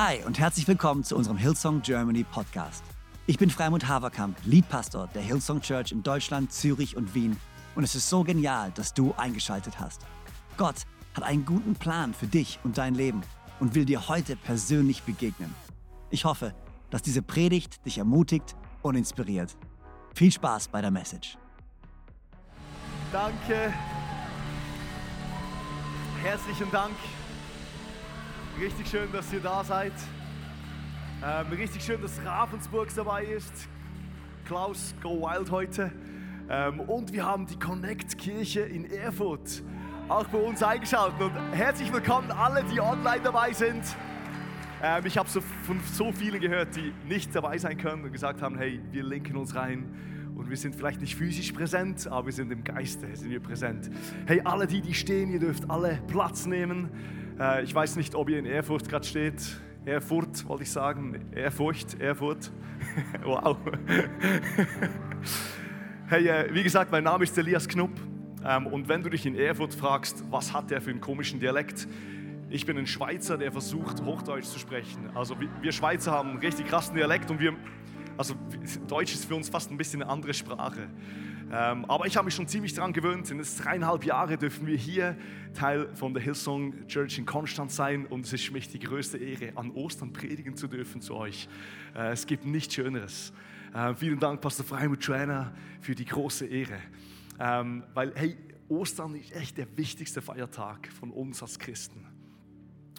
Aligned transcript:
Hi 0.00 0.22
und 0.24 0.38
herzlich 0.38 0.68
willkommen 0.68 1.02
zu 1.02 1.16
unserem 1.16 1.36
Hillsong 1.36 1.82
Germany 1.82 2.22
Podcast. 2.22 2.84
Ich 3.26 3.36
bin 3.36 3.50
Freimund 3.50 3.88
Haverkamp, 3.88 4.38
Leadpastor 4.44 5.08
der 5.12 5.22
Hillsong 5.22 5.60
Church 5.60 5.90
in 5.90 6.04
Deutschland, 6.04 6.52
Zürich 6.52 6.96
und 6.96 7.16
Wien 7.16 7.36
und 7.74 7.82
es 7.82 7.96
ist 7.96 8.08
so 8.08 8.22
genial, 8.22 8.70
dass 8.76 8.94
du 8.94 9.12
eingeschaltet 9.16 9.80
hast. 9.80 10.02
Gott 10.56 10.76
hat 11.14 11.24
einen 11.24 11.44
guten 11.44 11.74
Plan 11.74 12.14
für 12.14 12.28
dich 12.28 12.60
und 12.62 12.78
dein 12.78 12.94
Leben 12.94 13.22
und 13.58 13.74
will 13.74 13.86
dir 13.86 14.06
heute 14.06 14.36
persönlich 14.36 15.02
begegnen. 15.02 15.52
Ich 16.10 16.24
hoffe, 16.24 16.54
dass 16.90 17.02
diese 17.02 17.20
Predigt 17.20 17.84
dich 17.84 17.98
ermutigt 17.98 18.54
und 18.82 18.94
inspiriert. 18.94 19.56
Viel 20.14 20.30
Spaß 20.30 20.68
bei 20.68 20.80
der 20.80 20.92
Message. 20.92 21.36
Danke. 23.10 23.74
Herzlichen 26.22 26.70
Dank. 26.70 26.94
Richtig 28.60 28.88
schön, 28.88 29.12
dass 29.12 29.32
ihr 29.32 29.38
da 29.38 29.62
seid. 29.62 29.92
Ähm, 31.24 31.46
richtig 31.52 31.80
schön, 31.80 32.02
dass 32.02 32.20
Ravensburg 32.24 32.88
dabei 32.96 33.22
ist. 33.22 33.68
Klaus, 34.46 34.96
go 35.00 35.22
wild 35.22 35.48
heute. 35.52 35.92
Ähm, 36.50 36.80
und 36.80 37.12
wir 37.12 37.24
haben 37.24 37.46
die 37.46 37.56
Connect-Kirche 37.56 38.62
in 38.62 38.90
Erfurt 38.90 39.62
auch 40.08 40.24
bei 40.24 40.38
uns 40.38 40.60
eingeschaltet. 40.60 41.20
Und 41.20 41.32
herzlich 41.52 41.92
willkommen 41.92 42.32
alle, 42.32 42.64
die 42.64 42.80
online 42.80 43.20
dabei 43.22 43.52
sind. 43.52 43.84
Ähm, 44.82 45.06
ich 45.06 45.16
habe 45.16 45.28
so, 45.28 45.40
von 45.40 45.78
so 45.92 46.10
vielen 46.10 46.40
gehört, 46.40 46.74
die 46.74 46.92
nicht 47.08 47.32
dabei 47.36 47.58
sein 47.58 47.78
können 47.78 48.06
und 48.06 48.12
gesagt 48.12 48.42
haben, 48.42 48.58
hey, 48.58 48.80
wir 48.90 49.04
linken 49.04 49.36
uns 49.36 49.54
rein 49.54 49.86
und 50.34 50.50
wir 50.50 50.56
sind 50.56 50.74
vielleicht 50.74 51.00
nicht 51.00 51.14
physisch 51.14 51.52
präsent, 51.52 52.08
aber 52.08 52.26
wir 52.26 52.32
sind 52.32 52.50
im 52.50 52.64
Geiste, 52.64 53.06
sind 53.14 53.30
wir 53.30 53.40
präsent. 53.40 53.88
Hey, 54.26 54.40
alle 54.42 54.66
die, 54.66 54.80
die 54.80 54.94
stehen, 54.94 55.30
ihr 55.30 55.38
dürft 55.38 55.70
alle 55.70 56.00
Platz 56.08 56.44
nehmen. 56.44 56.90
Äh, 57.38 57.64
ich 57.64 57.74
weiß 57.74 57.96
nicht, 57.96 58.14
ob 58.14 58.28
ihr 58.28 58.38
in 58.38 58.46
Erfurt 58.46 58.88
gerade 58.88 59.06
steht. 59.06 59.42
Erfurt, 59.84 60.46
wollte 60.48 60.64
ich 60.64 60.70
sagen. 60.70 61.30
Ehrfurcht, 61.34 62.00
Erfurt. 62.00 62.50
wow. 63.24 63.56
hey, 66.08 66.28
äh, 66.28 66.52
wie 66.52 66.62
gesagt, 66.62 66.90
mein 66.90 67.04
Name 67.04 67.24
ist 67.24 67.36
Elias 67.38 67.68
Knupp. 67.68 67.92
Ähm, 68.44 68.66
und 68.66 68.88
wenn 68.88 69.02
du 69.02 69.10
dich 69.10 69.24
in 69.24 69.34
Erfurt 69.34 69.74
fragst, 69.74 70.24
was 70.30 70.52
hat 70.52 70.70
der 70.70 70.80
für 70.80 70.90
einen 70.90 71.00
komischen 71.00 71.40
Dialekt? 71.40 71.88
Ich 72.50 72.66
bin 72.66 72.78
ein 72.78 72.86
Schweizer, 72.86 73.36
der 73.36 73.52
versucht, 73.52 74.02
Hochdeutsch 74.04 74.46
zu 74.46 74.58
sprechen. 74.58 75.10
Also 75.14 75.36
wir 75.60 75.72
Schweizer 75.72 76.12
haben 76.12 76.30
einen 76.30 76.38
richtig 76.38 76.66
krassen 76.66 76.96
Dialekt 76.96 77.30
und 77.30 77.40
wir, 77.40 77.54
also 78.16 78.34
Deutsch 78.88 79.14
ist 79.14 79.26
für 79.26 79.34
uns 79.34 79.48
fast 79.48 79.70
ein 79.70 79.76
bisschen 79.76 80.02
eine 80.02 80.10
andere 80.10 80.32
Sprache. 80.32 80.88
Ähm, 81.50 81.86
aber 81.86 82.06
ich 82.06 82.16
habe 82.16 82.26
mich 82.26 82.34
schon 82.34 82.46
ziemlich 82.46 82.74
daran 82.74 82.92
gewöhnt. 82.92 83.30
In 83.30 83.38
jetzt 83.38 83.64
dreieinhalb 83.64 84.04
Jahre 84.04 84.36
dürfen 84.36 84.66
wir 84.66 84.76
hier 84.76 85.16
Teil 85.54 85.88
von 85.94 86.12
der 86.12 86.22
Hillsong 86.22 86.86
Church 86.88 87.16
in 87.16 87.24
Konstanz 87.24 87.76
sein 87.76 88.04
und 88.06 88.26
es 88.26 88.34
ist 88.34 88.44
für 88.44 88.52
mich 88.52 88.68
die 88.68 88.78
größte 88.78 89.16
Ehre, 89.16 89.56
an 89.56 89.70
Ostern 89.70 90.12
predigen 90.12 90.56
zu 90.56 90.68
dürfen 90.68 91.00
zu 91.00 91.14
euch. 91.14 91.48
Äh, 91.94 92.12
es 92.12 92.26
gibt 92.26 92.44
nichts 92.44 92.74
Schöneres. 92.74 93.32
Äh, 93.74 93.94
vielen 93.94 94.18
Dank, 94.18 94.42
Pastor 94.42 94.66
Freimut 94.66 95.02
Joanna, 95.02 95.54
für 95.80 95.94
die 95.94 96.04
große 96.04 96.44
Ehre. 96.44 96.80
Ähm, 97.40 97.82
weil, 97.94 98.12
hey, 98.14 98.36
Ostern 98.68 99.14
ist 99.14 99.32
echt 99.32 99.56
der 99.56 99.66
wichtigste 99.76 100.20
Feiertag 100.20 100.88
von 100.88 101.10
uns 101.10 101.42
als 101.42 101.58
Christen. 101.58 102.04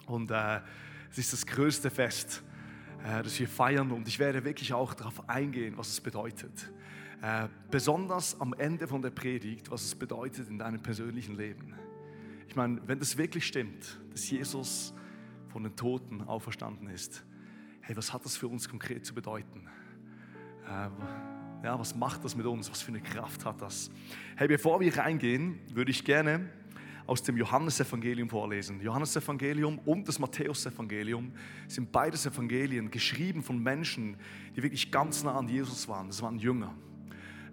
Und 0.06 0.32
äh, 0.32 0.60
es 1.12 1.18
ist 1.18 1.32
das 1.32 1.46
größte 1.46 1.88
Fest, 1.88 2.42
äh, 3.04 3.22
das 3.22 3.38
wir 3.38 3.46
feiern. 3.46 3.92
Und 3.92 4.08
ich 4.08 4.18
werde 4.18 4.44
wirklich 4.44 4.72
auch 4.72 4.94
darauf 4.94 5.28
eingehen, 5.28 5.74
was 5.76 5.88
es 5.88 6.00
bedeutet. 6.00 6.70
Äh, 7.22 7.48
besonders 7.70 8.40
am 8.40 8.54
Ende 8.54 8.86
von 8.86 9.02
der 9.02 9.10
Predigt, 9.10 9.70
was 9.70 9.84
es 9.84 9.94
bedeutet 9.94 10.48
in 10.48 10.58
deinem 10.58 10.80
persönlichen 10.80 11.36
Leben. 11.36 11.74
Ich 12.48 12.56
meine, 12.56 12.80
wenn 12.86 12.98
das 12.98 13.18
wirklich 13.18 13.46
stimmt, 13.46 14.00
dass 14.10 14.30
Jesus 14.30 14.94
von 15.48 15.62
den 15.62 15.76
Toten 15.76 16.22
auferstanden 16.22 16.88
ist, 16.88 17.22
hey, 17.82 17.94
was 17.94 18.14
hat 18.14 18.24
das 18.24 18.38
für 18.38 18.48
uns 18.48 18.68
konkret 18.68 19.04
zu 19.04 19.14
bedeuten? 19.14 19.68
Äh, 20.66 20.88
ja, 21.62 21.78
was 21.78 21.94
macht 21.94 22.24
das 22.24 22.34
mit 22.34 22.46
uns? 22.46 22.70
Was 22.70 22.80
für 22.80 22.88
eine 22.88 23.02
Kraft 23.02 23.44
hat 23.44 23.60
das? 23.60 23.90
Hey, 24.36 24.48
bevor 24.48 24.80
wir 24.80 24.96
reingehen, 24.96 25.58
würde 25.74 25.90
ich 25.90 26.04
gerne 26.04 26.48
aus 27.06 27.22
dem 27.22 27.36
Johannesevangelium 27.36 28.30
vorlesen. 28.30 28.80
Johannesevangelium 28.80 29.78
und 29.80 30.08
das 30.08 30.18
Matthäusevangelium 30.18 31.32
sind 31.68 31.92
beides 31.92 32.24
Evangelien 32.24 32.90
geschrieben 32.90 33.42
von 33.42 33.62
Menschen, 33.62 34.16
die 34.56 34.62
wirklich 34.62 34.90
ganz 34.90 35.22
nah 35.22 35.36
an 35.36 35.48
Jesus 35.48 35.86
waren. 35.86 36.06
Das 36.06 36.22
waren 36.22 36.38
Jünger. 36.38 36.74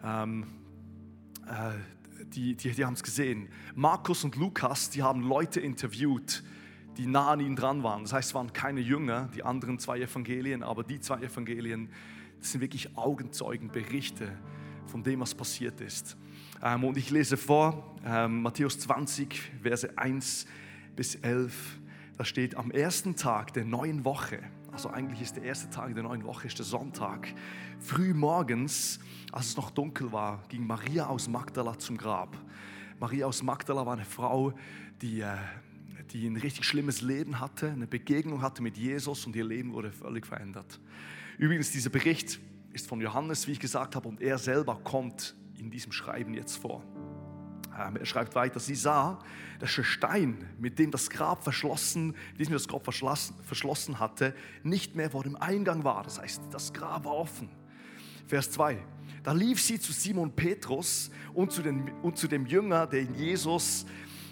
Ähm, 0.04 0.46
äh, 1.48 1.72
die 2.34 2.56
die, 2.56 2.72
die 2.72 2.86
haben 2.86 2.94
es 2.94 3.04
gesehen. 3.04 3.48
Markus 3.76 4.24
und 4.24 4.36
Lukas, 4.36 4.90
die 4.90 5.04
haben 5.04 5.22
Leute 5.22 5.60
interviewt, 5.60 6.44
die 6.98 7.06
nah 7.06 7.32
an 7.32 7.40
ihnen 7.40 7.56
dran 7.56 7.84
waren. 7.84 8.04
Das 8.04 8.14
heißt, 8.14 8.30
es 8.30 8.36
waren 8.36 8.54
keine 8.54 8.82
Jünger, 8.82 9.30
die 9.36 9.44
anderen 9.44 9.80
zwei 9.80 10.00
Evangelien, 10.00 10.64
aber 10.64 10.84
die 10.84 11.00
zwei 11.00 11.22
Evangelien, 11.22 11.90
das 12.40 12.52
sind 12.52 12.62
wirklich 12.62 12.98
Augenzeugenberichte 12.98 14.32
von 14.88 15.04
dem, 15.04 15.20
was 15.20 15.36
passiert 15.36 15.82
ist. 15.82 16.18
Ähm, 16.62 16.84
und 16.84 16.98
ich 16.98 17.10
lese 17.12 17.38
vor, 17.38 17.96
ähm, 18.06 18.42
Matthäus 18.42 18.80
20, 18.80 19.42
Verse 19.62 19.98
1 19.98 20.48
bis 20.96 21.16
11. 21.16 21.80
Da 22.18 22.26
steht, 22.26 22.56
am 22.56 22.72
ersten 22.72 23.16
Tag 23.16 23.54
der 23.54 23.66
neuen 23.66 24.06
Woche, 24.06 24.40
also 24.78 24.92
eigentlich 24.92 25.24
ist 25.24 25.36
der 25.36 25.42
erste 25.42 25.72
Tag 25.72 25.92
der 25.96 26.04
neuen 26.04 26.24
Woche, 26.24 26.46
ist 26.46 26.60
der 26.60 26.66
Sonntag, 26.66 27.34
früh 27.80 28.14
morgens, 28.14 29.00
als 29.32 29.48
es 29.48 29.58
noch 29.58 29.72
dunkel 29.72 30.12
war, 30.12 30.44
ging 30.50 30.68
Maria 30.68 31.08
aus 31.08 31.28
Magdala 31.28 31.80
zum 31.80 31.98
Grab. 31.98 32.38
Maria 33.00 33.26
aus 33.26 33.42
Magdala 33.42 33.88
war 33.88 33.94
eine 33.94 34.06
Frau, 34.06 34.54
die, 35.02 35.22
äh, 35.22 35.36
die 36.12 36.28
ein 36.28 36.38
richtig 36.38 36.64
schlimmes 36.64 37.02
Leben 37.02 37.40
hatte, 37.40 37.72
eine 37.72 37.88
Begegnung 37.88 38.44
hatte 38.44 38.62
mit 38.62 38.78
Jesus 38.78 39.26
und 39.26 39.36
ihr 39.36 39.46
Leben 39.46 39.74
wurde 39.74 39.92
völlig 39.92 40.28
verändert. 40.28 40.80
Übrigens, 41.40 41.72
dieser 41.72 41.90
Bericht 41.90 42.40
ist 42.72 42.88
von 42.88 43.02
Johannes, 43.02 43.48
wie 43.48 43.54
ich 43.54 43.60
gesagt 43.60 43.96
habe, 43.96 44.08
und 44.08 44.22
er 44.22 44.38
selber 44.38 44.80
kommt 44.84 45.36
in 45.58 45.72
diesem 45.72 45.92
Schreiben 45.92 46.36
jetzt 46.36 46.56
vor. 46.56 46.84
Ähm, 47.80 47.98
er 47.98 48.06
schreibt 48.06 48.36
weiter, 48.36 48.60
sie 48.60 48.76
sah, 48.76 49.20
dass 49.60 49.76
der 49.76 49.84
Stein, 49.84 50.46
mit 50.60 50.80
dem 50.80 50.92
das 50.92 51.10
Grab 51.10 51.44
verschlossen, 51.44 52.16
diesem 52.38 52.54
das 52.54 52.68
Grab 52.68 52.84
verschlossen, 52.84 53.36
verschlossen 53.44 54.00
hatte, 54.00 54.34
nicht 54.64 54.96
mehr 54.96 55.12
vor 55.12 55.24
dem 55.24 55.36
Eingang 55.36 55.84
war. 55.84 56.04
Das 56.04 56.20
heißt, 56.20 56.42
das 56.52 56.74
Grab 56.74 57.06
war 57.06 57.14
offen. 57.14 57.50
Vers 58.28 58.52
2. 58.52 58.78
Da 59.24 59.32
lief 59.32 59.62
sie 59.62 59.80
zu 59.80 59.92
Simon 59.92 60.32
Petrus 60.32 61.12
und 61.34 61.52
zu, 61.52 61.62
den, 61.62 61.92
und 62.02 62.18
zu 62.18 62.28
dem 62.28 62.46
Jünger, 62.46 62.88
den 62.88 63.14
Jesus 63.16 63.86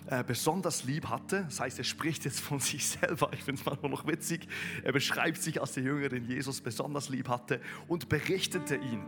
äh, 0.08 0.24
besonders 0.24 0.84
lieb 0.84 1.10
hatte. 1.10 1.44
Das 1.46 1.60
heißt, 1.60 1.78
er 1.78 1.84
spricht 1.84 2.26
jetzt 2.26 2.40
von 2.40 2.60
sich 2.62 2.88
selber. 2.88 3.30
Ich 3.34 3.44
finde 3.44 3.60
es 3.60 3.66
manchmal 3.66 3.92
noch 3.92 4.08
witzig. 4.08 4.48
Er 4.84 4.92
beschreibt 4.92 5.42
sich 5.42 5.60
als 5.60 5.74
der 5.74 5.84
Jünger, 5.84 6.10
den 6.10 6.26
Jesus 6.26 6.62
besonders 6.62 7.10
lieb 7.10 7.30
hatte 7.30 7.60
und 7.88 8.10
berichtete 8.10 8.76
ihnen. 8.76 9.06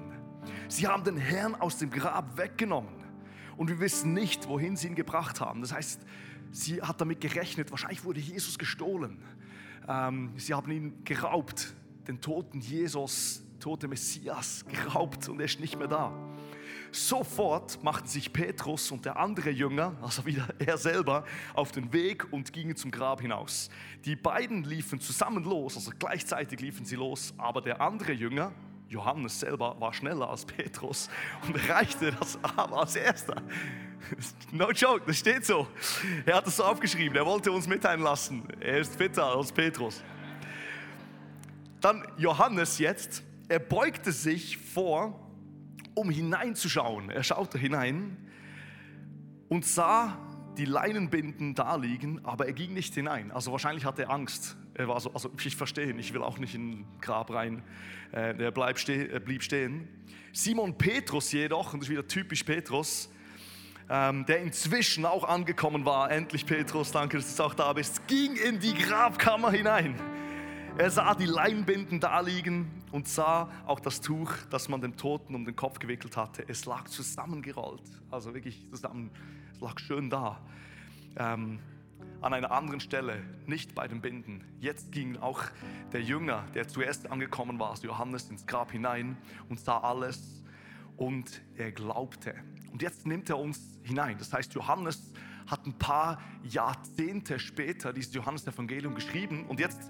Sie 0.69 0.87
haben 0.87 1.03
den 1.03 1.17
Herrn 1.17 1.55
aus 1.55 1.77
dem 1.77 1.89
Grab 1.89 2.37
weggenommen 2.37 3.06
und 3.57 3.69
wir 3.69 3.79
wissen 3.79 4.13
nicht, 4.13 4.47
wohin 4.47 4.75
sie 4.75 4.87
ihn 4.87 4.95
gebracht 4.95 5.41
haben. 5.41 5.61
Das 5.61 5.73
heißt, 5.73 6.01
sie 6.51 6.81
hat 6.81 7.01
damit 7.01 7.19
gerechnet, 7.19 7.71
wahrscheinlich 7.71 8.03
wurde 8.03 8.19
Jesus 8.19 8.57
gestohlen. 8.57 9.17
Ähm, 9.87 10.31
sie 10.37 10.53
haben 10.53 10.71
ihn 10.71 11.03
geraubt, 11.03 11.73
den 12.07 12.21
toten 12.21 12.59
Jesus, 12.59 13.43
tote 13.59 13.87
Messias 13.87 14.65
geraubt 14.65 15.27
und 15.29 15.39
er 15.39 15.45
ist 15.45 15.59
nicht 15.59 15.77
mehr 15.77 15.87
da. 15.87 16.13
Sofort 16.91 17.83
machten 17.83 18.07
sich 18.07 18.31
Petrus 18.31 18.91
und 18.91 19.05
der 19.05 19.17
andere 19.17 19.49
Jünger, 19.49 19.95
also 20.01 20.25
wieder 20.25 20.47
er 20.59 20.77
selber, 20.77 21.25
auf 21.53 21.71
den 21.71 21.91
Weg 21.91 22.31
und 22.31 22.53
gingen 22.53 22.75
zum 22.75 22.91
Grab 22.91 23.21
hinaus. 23.21 23.69
Die 24.05 24.15
beiden 24.15 24.63
liefen 24.63 24.99
zusammen 24.99 25.43
los, 25.43 25.75
also 25.75 25.91
gleichzeitig 25.97 26.59
liefen 26.61 26.85
sie 26.85 26.95
los, 26.95 27.33
aber 27.37 27.61
der 27.61 27.81
andere 27.81 28.13
Jünger, 28.13 28.53
Johannes 28.89 29.39
selber, 29.39 29.75
war 29.79 29.93
schneller 29.93 30.29
als 30.29 30.45
Petrus 30.45 31.09
und 31.45 31.55
erreichte 31.67 32.11
das 32.11 32.39
Grab 32.41 32.71
als 32.73 32.95
erster. 32.95 33.41
No 34.51 34.71
joke, 34.71 35.03
das 35.05 35.17
steht 35.17 35.45
so. 35.45 35.67
Er 36.25 36.37
hat 36.37 36.47
es 36.47 36.57
so 36.57 36.63
aufgeschrieben, 36.63 37.17
er 37.17 37.25
wollte 37.25 37.51
uns 37.51 37.67
mitteilen 37.67 38.01
lassen. 38.01 38.47
Er 38.59 38.79
ist 38.79 38.95
fitter 38.95 39.25
als 39.25 39.51
Petrus. 39.51 40.03
Dann 41.81 42.07
Johannes 42.17 42.79
jetzt, 42.79 43.23
er 43.49 43.59
beugte 43.59 44.11
sich 44.11 44.57
vor 44.57 45.19
um 45.93 46.09
hineinzuschauen. 46.09 47.09
Er 47.09 47.23
schaute 47.23 47.57
hinein 47.57 48.17
und 49.49 49.65
sah 49.65 50.17
die 50.57 50.65
Leinenbinden 50.65 51.55
da 51.55 51.75
liegen, 51.75 52.23
aber 52.25 52.47
er 52.47 52.53
ging 52.53 52.73
nicht 52.73 52.93
hinein. 52.95 53.31
Also 53.31 53.51
wahrscheinlich 53.51 53.85
hatte 53.85 54.03
er 54.03 54.09
Angst. 54.09 54.57
Er 54.73 54.87
war 54.87 54.99
so, 54.99 55.13
also 55.13 55.31
ich 55.43 55.55
verstehe, 55.55 55.91
ich 55.93 56.13
will 56.13 56.23
auch 56.23 56.39
nicht 56.39 56.55
in 56.55 56.69
ein 56.71 56.85
Grab 57.01 57.31
rein. 57.31 57.63
Äh, 58.11 58.41
er, 58.43 58.51
bleib 58.51 58.79
ste 58.79 59.09
er 59.09 59.19
blieb 59.19 59.43
stehen. 59.43 59.87
Simon 60.33 60.77
Petrus 60.77 61.31
jedoch, 61.31 61.73
und 61.73 61.79
das 61.79 61.87
ist 61.87 61.91
wieder 61.91 62.07
typisch 62.07 62.43
Petrus, 62.43 63.09
ähm, 63.89 64.25
der 64.25 64.41
inzwischen 64.41 65.05
auch 65.05 65.23
angekommen 65.23 65.85
war, 65.85 66.11
endlich 66.11 66.45
Petrus, 66.45 66.91
danke, 66.91 67.17
dass 67.17 67.35
du 67.35 67.43
auch 67.43 67.53
da 67.53 67.71
bist, 67.73 68.07
ging 68.07 68.35
in 68.35 68.59
die 68.59 68.73
Grabkammer 68.73 69.51
hinein. 69.51 69.95
Er 70.77 70.91
sah 70.91 71.15
die 71.15 71.25
Leinbinden 71.25 71.99
da 71.99 72.19
liegen 72.19 72.69
und 72.91 73.07
sah 73.07 73.49
auch 73.65 73.79
das 73.79 73.99
Tuch, 73.99 74.31
das 74.51 74.69
man 74.69 74.79
dem 74.81 74.95
Toten 74.95 75.33
um 75.33 75.43
den 75.43 75.55
Kopf 75.55 75.79
gewickelt 75.79 76.15
hatte. 76.17 76.43
Es 76.47 76.65
lag 76.65 76.87
zusammengerollt, 76.87 77.81
also 78.11 78.33
wirklich 78.35 78.69
zusammen, 78.69 79.09
es 79.57 79.61
lag 79.61 79.79
schön 79.79 80.11
da. 80.11 80.39
Ähm, 81.15 81.57
an 82.21 82.31
einer 82.31 82.51
anderen 82.51 82.79
Stelle, 82.79 83.23
nicht 83.47 83.73
bei 83.73 83.87
den 83.87 84.01
Binden. 84.01 84.43
Jetzt 84.59 84.91
ging 84.91 85.17
auch 85.17 85.43
der 85.93 86.03
Jünger, 86.03 86.45
der 86.53 86.67
zuerst 86.67 87.09
angekommen 87.09 87.59
war, 87.59 87.75
Johannes, 87.81 88.29
ins 88.29 88.45
Grab 88.45 88.71
hinein 88.71 89.17
und 89.49 89.59
sah 89.59 89.79
alles 89.79 90.43
und 90.95 91.41
er 91.55 91.71
glaubte. 91.71 92.35
Und 92.71 92.83
jetzt 92.83 93.07
nimmt 93.07 93.29
er 93.29 93.39
uns 93.39 93.79
hinein. 93.81 94.17
Das 94.19 94.31
heißt, 94.31 94.53
Johannes 94.53 95.11
hat 95.47 95.65
ein 95.65 95.73
paar 95.73 96.21
Jahrzehnte 96.43 97.39
später 97.39 97.93
dieses 97.93 98.13
Johannes-Evangelium 98.13 98.93
geschrieben 98.93 99.47
und 99.47 99.59
jetzt, 99.59 99.89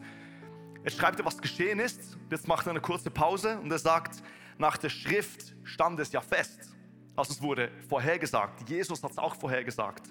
jetzt 0.86 0.98
schreibt 0.98 1.19
er, 1.19 1.25
was 1.25 1.40
geschehen 1.40 1.80
ist. 1.80 2.18
Jetzt 2.31 2.48
macht 2.48 2.68
er 2.68 2.69
eine 2.69 2.81
kurze 2.81 3.12
Pause 3.12 3.60
und 3.60 3.69
er 3.69 3.80
sagt, 3.80 4.24
nach 4.60 4.78
der 4.78 4.90
Schrift 4.90 5.56
stand 5.66 6.00
es 6.00 6.14
ja 6.14 6.22
fest. 6.22 6.77
Also 7.18 7.34
es 7.34 7.42
wurde 7.42 7.69
vorhergesagt. 7.90 8.69
Jesus 8.69 9.04
hat 9.04 9.12
es 9.12 9.18
auch 9.18 9.36
vorhergesagt 9.36 10.04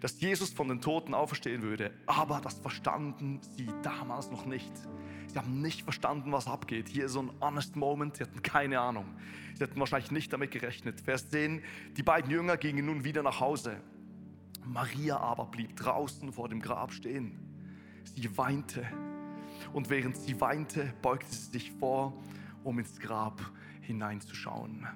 dass 0.00 0.20
Jesus 0.20 0.50
von 0.50 0.68
den 0.68 0.80
Toten 0.80 1.14
auferstehen 1.14 1.62
würde. 1.62 1.92
Aber 2.06 2.40
das 2.40 2.54
verstanden 2.58 3.40
sie 3.56 3.68
damals 3.82 4.30
noch 4.30 4.46
nicht. 4.46 4.72
Sie 5.28 5.38
haben 5.38 5.60
nicht 5.60 5.82
verstanden, 5.82 6.32
was 6.32 6.46
abgeht. 6.46 6.88
Hier 6.88 7.06
ist 7.06 7.12
so 7.12 7.22
ein 7.22 7.30
honest 7.40 7.76
Moment. 7.76 8.16
Sie 8.16 8.24
hatten 8.24 8.42
keine 8.42 8.80
Ahnung. 8.80 9.04
Sie 9.54 9.62
hatten 9.62 9.78
wahrscheinlich 9.78 10.10
nicht 10.10 10.32
damit 10.32 10.50
gerechnet. 10.50 11.00
Vers 11.00 11.30
10. 11.30 11.62
Die 11.96 12.02
beiden 12.02 12.30
Jünger 12.30 12.56
gingen 12.56 12.86
nun 12.86 13.04
wieder 13.04 13.22
nach 13.22 13.40
Hause. 13.40 13.80
Maria 14.64 15.18
aber 15.18 15.46
blieb 15.46 15.76
draußen 15.76 16.32
vor 16.32 16.48
dem 16.48 16.60
Grab 16.60 16.92
stehen. 16.92 17.38
Sie 18.16 18.36
weinte. 18.36 18.86
Und 19.72 19.90
während 19.90 20.16
sie 20.16 20.40
weinte, 20.40 20.92
beugte 21.02 21.32
sie 21.32 21.50
sich 21.50 21.70
vor, 21.72 22.14
um 22.64 22.78
ins 22.78 22.98
Grab 22.98 23.40
hineinzuschauen. 23.82 24.86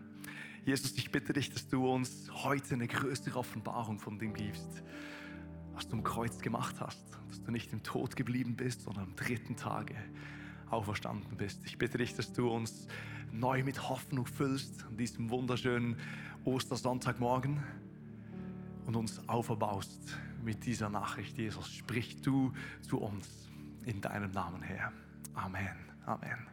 Jesus, 0.65 0.93
ich 0.97 1.11
bitte 1.11 1.35
dich, 1.35 1.51
dass 1.51 1.69
du 1.69 1.87
uns 1.87 2.31
heute 2.33 2.75
eine 2.75 2.89
größere 2.89 3.39
Offenbarung 3.39 3.99
von 3.99 4.19
dem 4.19 4.33
gibst, 4.33 4.83
was 5.75 5.87
du 5.87 5.97
am 5.97 6.03
Kreuz 6.03 6.39
gemacht 6.39 6.77
hast, 6.81 7.05
dass 7.29 7.43
du 7.43 7.51
nicht 7.51 7.71
im 7.75 7.83
Tod 7.83 8.17
geblieben 8.17 8.57
bist, 8.57 8.83
sondern 8.83 9.05
am 9.05 9.17
dritten 9.17 9.57
Tage 9.57 9.95
auferstanden 10.71 11.37
bist. 11.37 11.61
Ich 11.67 11.77
bitte 11.77 11.99
dich, 11.99 12.15
dass 12.15 12.33
du 12.33 12.49
uns 12.49 12.87
neu 13.31 13.63
mit 13.63 13.91
Hoffnung 13.91 14.25
füllst 14.25 14.87
an 14.87 14.97
diesem 14.97 15.29
wunderschönen 15.29 15.99
Ostersonntagmorgen 16.45 17.63
und 18.87 18.97
uns 18.97 19.29
auferbaust 19.29 20.17
mit 20.43 20.65
dieser 20.65 20.89
Nachricht. 20.89 21.37
Jesus, 21.37 21.69
sprich 21.75 22.23
du 22.23 22.55
zu 22.81 23.03
uns 23.03 23.29
in 23.85 24.01
deinem 24.01 24.31
Namen, 24.31 24.63
Herr. 24.63 24.93
Amen. 25.35 25.77
Amen. 26.07 26.47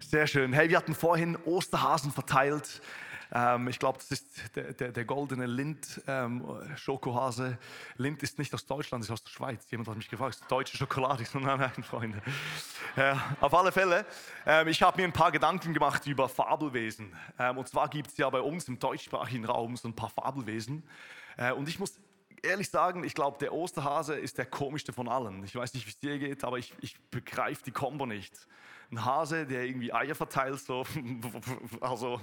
Sehr 0.00 0.26
schön. 0.26 0.52
Hey, 0.52 0.70
wir 0.70 0.76
hatten 0.76 0.94
vorhin 0.94 1.36
Osterhasen 1.44 2.10
verteilt. 2.10 2.80
Ähm, 3.32 3.68
ich 3.68 3.78
glaube, 3.78 3.98
das 3.98 4.10
ist 4.10 4.56
der, 4.56 4.72
der, 4.72 4.92
der 4.92 5.04
goldene 5.04 5.46
Lind 5.46 6.00
ähm, 6.06 6.44
Schokohase. 6.76 7.58
Lind 7.96 8.22
ist 8.22 8.38
nicht 8.38 8.52
aus 8.54 8.66
Deutschland, 8.66 9.04
ist 9.04 9.10
aus 9.10 9.22
der 9.22 9.30
Schweiz. 9.30 9.70
Jemand 9.70 9.88
hat 9.88 9.96
mich 9.96 10.08
gefragt, 10.08 10.40
deutsche 10.48 10.76
Schokolade? 10.76 11.22
Ich 11.22 11.28
so, 11.28 11.38
nein, 11.38 11.58
nein, 11.58 11.82
Freunde. 11.82 12.22
Ja, 12.96 13.36
auf 13.40 13.52
alle 13.54 13.72
Fälle, 13.72 14.06
ähm, 14.46 14.68
ich 14.68 14.82
habe 14.82 15.00
mir 15.00 15.04
ein 15.04 15.12
paar 15.12 15.32
Gedanken 15.32 15.74
gemacht 15.74 16.06
über 16.06 16.28
Fabelwesen. 16.28 17.14
Ähm, 17.38 17.58
und 17.58 17.68
zwar 17.68 17.88
gibt 17.88 18.08
es 18.08 18.16
ja 18.16 18.28
bei 18.30 18.40
uns 18.40 18.68
im 18.68 18.78
deutschsprachigen 18.78 19.44
Raum 19.44 19.76
so 19.76 19.88
ein 19.88 19.94
paar 19.94 20.10
Fabelwesen. 20.10 20.82
Äh, 21.36 21.52
und 21.52 21.68
ich 21.68 21.78
muss 21.78 21.98
ehrlich 22.42 22.70
sagen, 22.70 23.04
ich 23.04 23.14
glaube, 23.14 23.38
der 23.38 23.52
Osterhase 23.52 24.14
ist 24.14 24.38
der 24.38 24.46
komischste 24.46 24.92
von 24.92 25.08
allen. 25.08 25.44
Ich 25.44 25.54
weiß 25.54 25.74
nicht, 25.74 25.86
wie 25.86 25.90
es 25.90 25.98
dir 25.98 26.18
geht, 26.18 26.44
aber 26.44 26.58
ich, 26.58 26.72
ich 26.80 26.98
begreife 27.10 27.62
die 27.64 27.72
Kombo 27.72 28.06
nicht. 28.06 28.46
Ein 28.90 29.04
Hase, 29.04 29.46
der 29.46 29.64
irgendwie 29.64 29.92
Eier 29.92 30.14
verteilt, 30.14 30.60
so, 30.60 30.84
also 31.80 32.20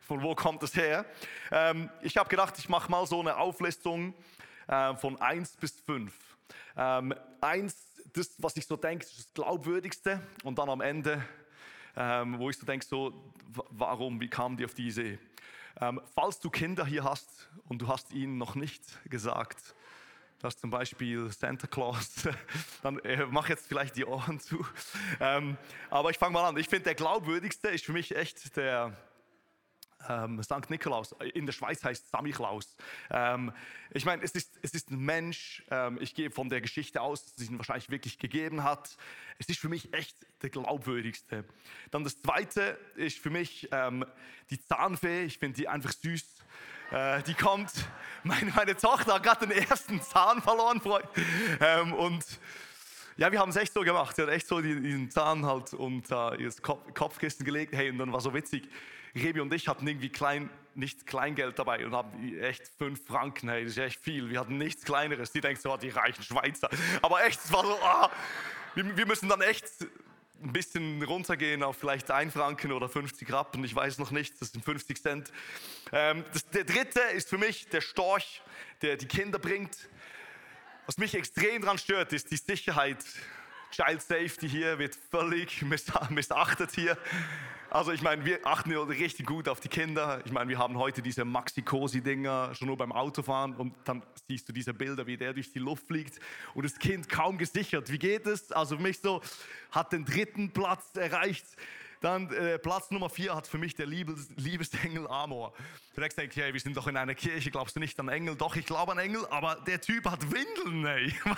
von 0.00 0.22
wo 0.22 0.34
kommt 0.34 0.62
es 0.62 0.74
her? 0.74 1.04
Ähm, 1.50 1.90
ich 2.02 2.16
habe 2.16 2.28
gedacht, 2.28 2.58
ich 2.58 2.68
mache 2.68 2.90
mal 2.90 3.06
so 3.06 3.20
eine 3.20 3.36
Auflistung 3.36 4.14
äh, 4.66 4.94
von 4.96 5.20
1 5.20 5.56
bis 5.56 5.80
5. 5.80 6.12
Ähm, 6.76 7.14
1, 7.40 7.76
das, 8.12 8.34
was 8.38 8.56
ich 8.56 8.66
so 8.66 8.76
denke, 8.76 9.04
ist 9.04 9.18
das 9.18 9.34
Glaubwürdigste. 9.34 10.20
Und 10.42 10.58
dann 10.58 10.68
am 10.68 10.80
Ende, 10.80 11.24
ähm, 11.96 12.38
wo 12.38 12.50
ich 12.50 12.58
so 12.58 12.66
denke, 12.66 12.84
so, 12.84 13.32
warum, 13.70 14.20
wie 14.20 14.28
kam 14.28 14.56
die 14.56 14.64
auf 14.64 14.74
die 14.74 14.88
Idee? 14.88 15.18
Ähm, 15.80 16.00
falls 16.14 16.40
du 16.40 16.50
Kinder 16.50 16.84
hier 16.84 17.04
hast 17.04 17.48
und 17.68 17.80
du 17.80 17.88
hast 17.88 18.12
ihnen 18.12 18.38
noch 18.38 18.54
nicht 18.54 18.82
gesagt, 19.08 19.74
dass 20.40 20.58
zum 20.58 20.70
Beispiel 20.70 21.30
Santa 21.30 21.66
Claus, 21.66 22.28
dann 22.82 22.98
äh, 23.00 23.26
mach 23.26 23.48
jetzt 23.48 23.66
vielleicht 23.66 23.96
die 23.96 24.04
Ohren 24.04 24.40
zu. 24.40 24.64
Ähm, 25.20 25.56
aber 25.90 26.10
ich 26.10 26.18
fange 26.18 26.32
mal 26.32 26.48
an. 26.48 26.56
Ich 26.56 26.68
finde, 26.68 26.84
der 26.84 26.94
glaubwürdigste 26.94 27.68
ist 27.68 27.84
für 27.84 27.92
mich 27.92 28.16
echt 28.16 28.56
der, 28.56 28.96
ähm, 30.08 30.42
St. 30.42 30.70
Nikolaus, 30.70 31.14
in 31.34 31.46
der 31.46 31.52
Schweiz 31.52 31.84
heißt 31.84 32.10
Samichlaus. 32.10 32.76
Ähm, 33.10 33.52
ich 33.92 34.04
meine, 34.04 34.22
es 34.22 34.32
ist, 34.32 34.58
es 34.62 34.72
ist 34.72 34.90
ein 34.90 35.00
Mensch, 35.00 35.64
ähm, 35.70 35.98
ich 36.00 36.14
gehe 36.14 36.30
von 36.30 36.48
der 36.48 36.60
Geschichte 36.60 37.00
aus, 37.00 37.24
dass 37.24 37.38
es 37.38 37.50
ihn 37.50 37.58
wahrscheinlich 37.58 37.90
wirklich 37.90 38.18
gegeben 38.18 38.64
hat. 38.64 38.96
Es 39.38 39.48
ist 39.48 39.58
für 39.58 39.68
mich 39.68 39.92
echt 39.92 40.16
der 40.42 40.50
glaubwürdigste. 40.50 41.44
Dann 41.90 42.04
das 42.04 42.20
zweite 42.20 42.78
ist 42.94 43.18
für 43.18 43.30
mich 43.30 43.68
ähm, 43.72 44.04
die 44.50 44.60
Zahnfee, 44.60 45.24
ich 45.24 45.38
finde 45.38 45.56
die 45.56 45.68
einfach 45.68 45.92
süß. 45.92 46.24
Äh, 46.90 47.22
die 47.22 47.34
kommt, 47.34 47.72
meine, 48.24 48.50
meine 48.52 48.76
Tochter 48.76 49.14
hat 49.14 49.22
gerade 49.22 49.46
den 49.46 49.56
ersten 49.56 50.00
Zahn 50.02 50.42
verloren, 50.42 50.80
Freund. 50.80 51.06
Ähm, 51.60 51.92
und 51.92 52.24
ja, 53.20 53.30
wir 53.30 53.38
haben 53.38 53.50
es 53.50 53.56
echt 53.56 53.74
so 53.74 53.82
gemacht. 53.82 54.16
Sie 54.16 54.22
hat 54.22 54.30
echt 54.30 54.46
so 54.46 54.62
diesen 54.62 55.10
Zahn 55.10 55.44
halt 55.44 55.74
unter 55.74 56.40
ihr 56.40 56.50
Kopfkissen 56.62 57.44
gelegt. 57.44 57.74
Hey, 57.74 57.90
und 57.90 57.98
dann 57.98 58.10
war 58.14 58.22
so 58.22 58.32
witzig 58.32 58.66
Rebi 59.14 59.40
und 59.40 59.52
ich 59.52 59.68
hatten 59.68 59.86
irgendwie 59.86 60.08
klein, 60.08 60.48
nicht 60.74 61.06
Kleingeld 61.06 61.58
dabei 61.58 61.84
und 61.84 61.92
haben 61.92 62.38
echt 62.38 62.66
fünf 62.78 63.04
Franken, 63.06 63.50
hey, 63.50 63.64
das 63.64 63.72
ist 63.72 63.78
echt 63.78 64.00
viel. 64.00 64.30
Wir 64.30 64.40
hatten 64.40 64.56
nichts 64.56 64.86
Kleineres. 64.86 65.32
Die 65.32 65.42
denken 65.42 65.60
so, 65.60 65.70
oh, 65.70 65.76
die 65.76 65.90
reichen 65.90 66.22
Schweizer. 66.22 66.70
Aber 67.02 67.22
echt, 67.22 67.40
es 67.44 67.52
war 67.52 67.62
so, 67.62 67.78
ah, 67.82 68.10
wir, 68.74 68.96
wir 68.96 69.04
müssen 69.04 69.28
dann 69.28 69.42
echt 69.42 69.66
ein 70.42 70.54
bisschen 70.54 71.02
runtergehen 71.02 71.62
auf 71.62 71.76
vielleicht 71.76 72.10
ein 72.10 72.30
Franken 72.30 72.72
oder 72.72 72.88
50 72.88 73.30
Rappen, 73.30 73.62
ich 73.64 73.74
weiß 73.74 73.98
noch 73.98 74.12
nicht, 74.12 74.40
das 74.40 74.52
sind 74.52 74.64
50 74.64 75.02
Cent. 75.02 75.30
Ähm, 75.92 76.24
das, 76.32 76.48
der 76.48 76.64
dritte 76.64 77.00
ist 77.00 77.28
für 77.28 77.36
mich 77.36 77.68
der 77.68 77.82
Storch, 77.82 78.40
der 78.80 78.96
die 78.96 79.06
Kinder 79.06 79.38
bringt. 79.38 79.76
Was 80.86 80.98
mich 80.98 81.14
extrem 81.14 81.62
daran 81.62 81.78
stört, 81.78 82.12
ist 82.12 82.30
die 82.30 82.36
Sicherheit. 82.36 83.04
Child 83.70 84.02
Safety 84.02 84.48
hier 84.48 84.78
wird 84.80 84.96
völlig 85.10 85.62
missachtet 85.62 86.72
hier. 86.72 86.98
Also 87.70 87.92
ich 87.92 88.02
meine, 88.02 88.24
wir 88.24 88.44
achten 88.44 88.72
richtig 88.72 89.26
gut 89.26 89.48
auf 89.48 89.60
die 89.60 89.68
Kinder. 89.68 90.20
Ich 90.24 90.32
meine, 90.32 90.48
wir 90.48 90.58
haben 90.58 90.76
heute 90.76 91.02
diese 91.02 91.24
Maxi-Cosi-Dinger 91.24 92.52
schon 92.56 92.66
nur 92.66 92.76
beim 92.76 92.90
Autofahren 92.90 93.54
und 93.54 93.74
dann 93.84 94.02
siehst 94.26 94.48
du 94.48 94.52
diese 94.52 94.74
Bilder, 94.74 95.06
wie 95.06 95.16
der 95.16 95.32
durch 95.34 95.52
die 95.52 95.60
Luft 95.60 95.86
fliegt 95.86 96.18
und 96.54 96.64
das 96.64 96.76
Kind 96.80 97.08
kaum 97.08 97.38
gesichert. 97.38 97.92
Wie 97.92 97.98
geht 97.98 98.26
es? 98.26 98.50
Also 98.50 98.76
für 98.76 98.82
mich 98.82 98.98
so, 98.98 99.22
hat 99.70 99.92
den 99.92 100.04
dritten 100.04 100.50
Platz 100.50 100.96
erreicht. 100.96 101.46
Dann 102.00 102.32
äh, 102.32 102.58
Platz 102.58 102.90
Nummer 102.90 103.10
vier 103.10 103.34
hat 103.34 103.46
für 103.46 103.58
mich 103.58 103.74
der 103.74 103.86
Liebes, 103.86 104.30
Liebesengel 104.36 105.06
Amor. 105.06 105.52
Du 105.94 106.00
denkst, 106.00 106.16
hey, 106.34 106.52
wir 106.52 106.60
sind 106.60 106.74
doch 106.76 106.86
in 106.86 106.96
einer 106.96 107.14
Kirche, 107.14 107.50
glaubst 107.50 107.76
du 107.76 107.80
nicht 107.80 108.00
an 108.00 108.08
Engel? 108.08 108.36
Doch, 108.36 108.56
ich 108.56 108.64
glaube 108.64 108.92
an 108.92 108.98
Engel, 108.98 109.26
aber 109.26 109.56
der 109.66 109.80
Typ 109.82 110.06
hat 110.06 110.22
Windeln, 110.22 110.86
ey. 110.86 111.14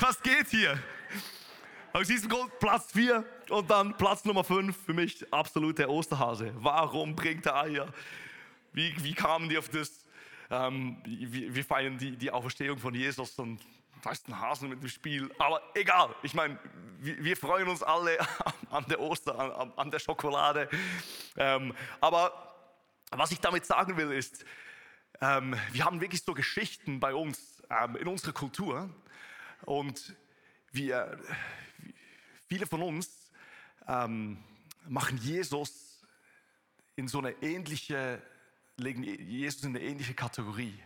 Was 0.00 0.20
geht 0.22 0.48
hier? 0.48 0.76
Aus 1.92 2.08
diesem 2.08 2.28
Grund 2.28 2.58
Platz 2.58 2.90
4 2.92 3.24
und 3.50 3.70
dann 3.70 3.96
Platz 3.96 4.24
Nummer 4.24 4.42
5 4.42 4.76
für 4.76 4.92
mich 4.92 5.32
absolut 5.32 5.78
der 5.78 5.88
Osterhase. 5.88 6.52
Warum 6.56 7.14
bringt 7.14 7.46
er 7.46 7.62
Eier? 7.62 7.92
Wie, 8.72 8.92
wie 9.04 9.14
kamen 9.14 9.48
die 9.48 9.58
auf 9.58 9.68
das? 9.68 10.04
Ähm, 10.50 10.96
wir, 11.04 11.54
wir, 11.54 11.64
feiern 11.64 11.96
die, 11.96 12.16
die 12.16 12.30
Auferstehung 12.30 12.78
von 12.78 12.94
Jesus 12.94 13.38
und 13.38 13.60
da 14.02 14.10
ist 14.10 14.28
ein 14.28 14.40
Hasen 14.40 14.68
mit 14.68 14.82
dem 14.82 14.88
Spiel. 14.88 15.30
Aber 15.38 15.62
egal, 15.74 16.14
ich 16.22 16.34
meine, 16.34 16.58
wir, 16.98 17.22
wir, 17.22 17.36
freuen 17.36 17.68
uns 17.68 17.82
alle 17.82 18.18
an 18.70 18.84
der 18.88 19.00
Oster, 19.00 19.38
an, 19.38 19.72
an 19.76 19.90
der 19.90 19.98
Schokolade. 19.98 20.68
Ähm, 21.36 21.74
aber 22.00 22.54
was 23.10 23.32
ich 23.32 23.40
damit 23.40 23.66
sagen 23.66 23.96
will 23.96 24.12
ist, 24.12 24.44
ähm, 25.20 25.56
wir 25.72 25.84
haben 25.84 26.00
wirklich 26.00 26.22
so 26.22 26.34
Geschichten 26.34 27.00
bei 27.00 27.14
uns 27.14 27.62
ähm, 27.70 27.96
in 27.96 28.08
unserer 28.08 28.32
Kultur 28.32 28.88
und 29.66 30.14
wir, 30.72 31.18
Viele 32.50 32.66
von 32.66 32.82
uns 32.82 33.30
ähm, 33.86 34.36
machen 34.88 35.16
Jesus 35.18 36.04
in 36.96 37.06
so 37.06 37.18
eine 37.18 37.30
ähnliche, 37.42 38.20
legen 38.76 39.04
Jesus 39.04 39.62
in 39.62 39.68
eine 39.68 39.84
ähnliche 39.84 40.14
Kategorie, 40.14 40.76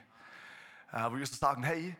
äh, 0.92 1.10
wo 1.10 1.16
wir 1.16 1.24
so 1.24 1.36
sagen, 1.36 1.62
hey, 1.62 1.96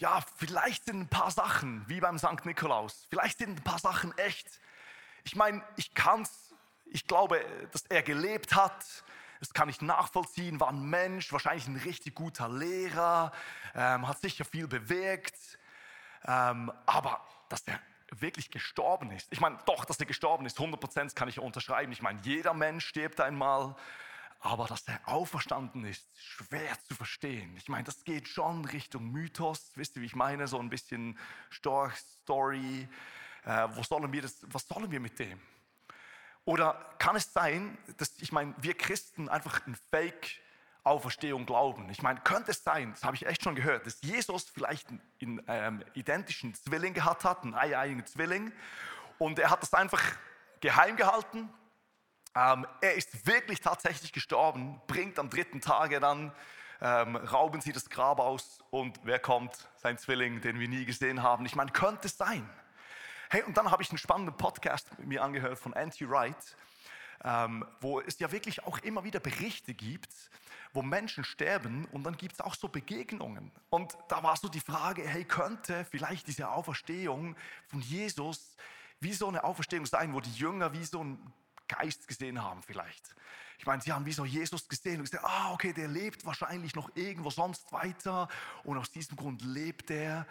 ja, 0.00 0.20
vielleicht 0.36 0.86
sind 0.86 0.98
ein 1.00 1.08
paar 1.08 1.30
Sachen, 1.30 1.84
wie 1.86 2.00
beim 2.00 2.18
St. 2.18 2.44
Nikolaus, 2.44 3.06
vielleicht 3.10 3.38
sind 3.38 3.58
ein 3.58 3.62
paar 3.62 3.78
Sachen 3.78 4.16
echt. 4.18 4.48
Ich 5.24 5.36
meine, 5.36 5.62
ich 5.76 5.94
kann's, 5.94 6.54
ich 6.86 7.06
glaube, 7.06 7.44
dass 7.72 7.82
er 7.82 8.02
gelebt 8.02 8.56
hat, 8.56 8.84
das 9.40 9.52
kann 9.52 9.68
ich 9.68 9.80
nachvollziehen, 9.82 10.58
war 10.58 10.70
ein 10.70 10.82
Mensch, 10.82 11.32
wahrscheinlich 11.32 11.66
ein 11.68 11.76
richtig 11.76 12.14
guter 12.14 12.48
Lehrer, 12.48 13.32
ähm, 13.74 14.08
hat 14.08 14.20
sicher 14.20 14.44
viel 14.44 14.66
bewegt, 14.66 15.58
ähm, 16.26 16.72
aber 16.86 17.20
dass 17.50 17.62
er 17.66 17.78
wirklich 18.12 18.50
gestorben 18.50 19.10
ist. 19.12 19.28
Ich 19.30 19.40
meine, 19.40 19.58
doch, 19.66 19.84
dass 19.84 20.00
er 20.00 20.06
gestorben 20.06 20.46
ist, 20.46 20.58
100% 20.58 21.14
kann 21.14 21.28
ich 21.28 21.38
unterschreiben. 21.38 21.92
Ich 21.92 22.02
meine, 22.02 22.20
jeder 22.22 22.54
Mensch 22.54 22.86
stirbt 22.86 23.20
einmal. 23.20 23.76
Aber 24.40 24.66
dass 24.66 24.88
er 24.88 25.00
auferstanden 25.06 25.84
ist, 25.84 26.06
schwer 26.18 26.76
zu 26.88 26.94
verstehen. 26.94 27.56
Ich 27.58 27.68
meine, 27.68 27.84
das 27.84 28.04
geht 28.04 28.26
schon 28.26 28.64
Richtung 28.64 29.10
Mythos. 29.10 29.72
Wisst 29.74 29.96
ihr, 29.96 30.02
wie 30.02 30.06
ich 30.06 30.16
meine? 30.16 30.48
So 30.48 30.58
ein 30.58 30.70
bisschen 30.70 31.18
Storch-Story. 31.50 32.88
Äh, 33.44 33.68
wo 33.72 33.82
sollen 33.82 34.10
wir 34.12 34.22
das, 34.22 34.38
was 34.48 34.66
sollen 34.66 34.90
wir 34.90 35.00
mit 35.00 35.18
dem? 35.18 35.40
Oder 36.46 36.94
kann 36.98 37.16
es 37.16 37.32
sein, 37.32 37.76
dass, 37.98 38.14
ich 38.18 38.32
meine, 38.32 38.54
wir 38.58 38.76
Christen 38.76 39.28
einfach 39.28 39.66
ein 39.66 39.76
Fake 39.90 40.40
Auferstehung 40.82 41.44
glauben. 41.44 41.90
Ich 41.90 42.02
meine, 42.02 42.20
könnte 42.20 42.52
es 42.52 42.64
sein, 42.64 42.92
das 42.92 43.04
habe 43.04 43.14
ich 43.14 43.26
echt 43.26 43.44
schon 43.44 43.54
gehört, 43.54 43.86
dass 43.86 44.00
Jesus 44.00 44.48
vielleicht 44.48 44.88
einen 44.88 45.42
ähm, 45.46 45.84
identischen 45.92 46.54
Zwilling 46.54 46.94
gehabt 46.94 47.24
hat, 47.24 47.42
einen 47.42 47.54
eieigen 47.54 48.06
Zwilling, 48.06 48.52
und 49.18 49.38
er 49.38 49.50
hat 49.50 49.60
das 49.62 49.74
einfach 49.74 50.02
geheim 50.60 50.96
gehalten. 50.96 51.50
Ähm, 52.34 52.66
er 52.80 52.94
ist 52.94 53.26
wirklich 53.26 53.60
tatsächlich 53.60 54.12
gestorben, 54.12 54.80
bringt 54.86 55.18
am 55.18 55.30
dritten 55.30 55.60
Tage 55.60 55.98
dann, 55.98 56.32
ähm, 56.80 57.16
rauben 57.16 57.60
sie 57.60 57.72
das 57.72 57.90
Grab 57.90 58.20
aus 58.20 58.60
und 58.70 59.00
wer 59.02 59.18
kommt? 59.18 59.68
Sein 59.76 59.98
Zwilling, 59.98 60.40
den 60.40 60.60
wir 60.60 60.68
nie 60.68 60.84
gesehen 60.84 61.22
haben. 61.22 61.44
Ich 61.44 61.56
meine, 61.56 61.72
könnte 61.72 62.06
es 62.06 62.16
sein? 62.16 62.48
Hey, 63.30 63.42
und 63.42 63.56
dann 63.56 63.70
habe 63.70 63.82
ich 63.82 63.90
einen 63.90 63.98
spannenden 63.98 64.36
Podcast 64.36 64.96
mit 64.98 65.08
mir 65.08 65.22
angehört 65.22 65.58
von 65.58 65.74
Anti 65.74 66.08
Wright, 66.08 66.56
ähm, 67.24 67.66
wo 67.80 68.00
es 68.00 68.18
ja 68.18 68.30
wirklich 68.30 68.64
auch 68.64 68.78
immer 68.78 69.04
wieder 69.04 69.20
Berichte 69.20 69.74
gibt, 69.74 70.12
wo 70.72 70.82
Menschen 70.82 71.24
sterben 71.24 71.86
und 71.86 72.04
dann 72.04 72.16
gibt 72.16 72.34
es 72.34 72.40
auch 72.40 72.54
so 72.54 72.68
Begegnungen. 72.68 73.50
Und 73.70 73.96
da 74.08 74.22
war 74.22 74.36
so 74.36 74.48
die 74.48 74.60
Frage, 74.60 75.02
hey, 75.02 75.24
könnte 75.24 75.84
vielleicht 75.90 76.28
diese 76.28 76.48
Auferstehung 76.50 77.36
von 77.66 77.80
Jesus 77.80 78.56
wie 79.00 79.12
so 79.12 79.26
eine 79.26 79.42
Auferstehung 79.42 79.86
sein, 79.86 80.14
wo 80.14 80.20
die 80.20 80.32
Jünger 80.32 80.72
wie 80.72 80.84
so 80.84 81.00
einen 81.00 81.32
Geist 81.78 82.08
gesehen 82.08 82.42
haben 82.42 82.62
vielleicht. 82.62 83.14
Ich 83.58 83.66
meine, 83.66 83.82
sie 83.82 83.92
haben 83.92 84.06
wie 84.06 84.12
so 84.12 84.24
Jesus 84.24 84.68
gesehen 84.68 84.98
und 84.98 85.04
gesagt, 85.04 85.24
ah, 85.24 85.52
okay, 85.52 85.72
der 85.72 85.88
lebt 85.88 86.24
wahrscheinlich 86.24 86.74
noch 86.74 86.90
irgendwo 86.96 87.30
sonst 87.30 87.72
weiter 87.72 88.28
und 88.64 88.78
aus 88.78 88.90
diesem 88.90 89.16
Grund 89.16 89.42
lebt 89.42 89.90
er. 89.90 90.26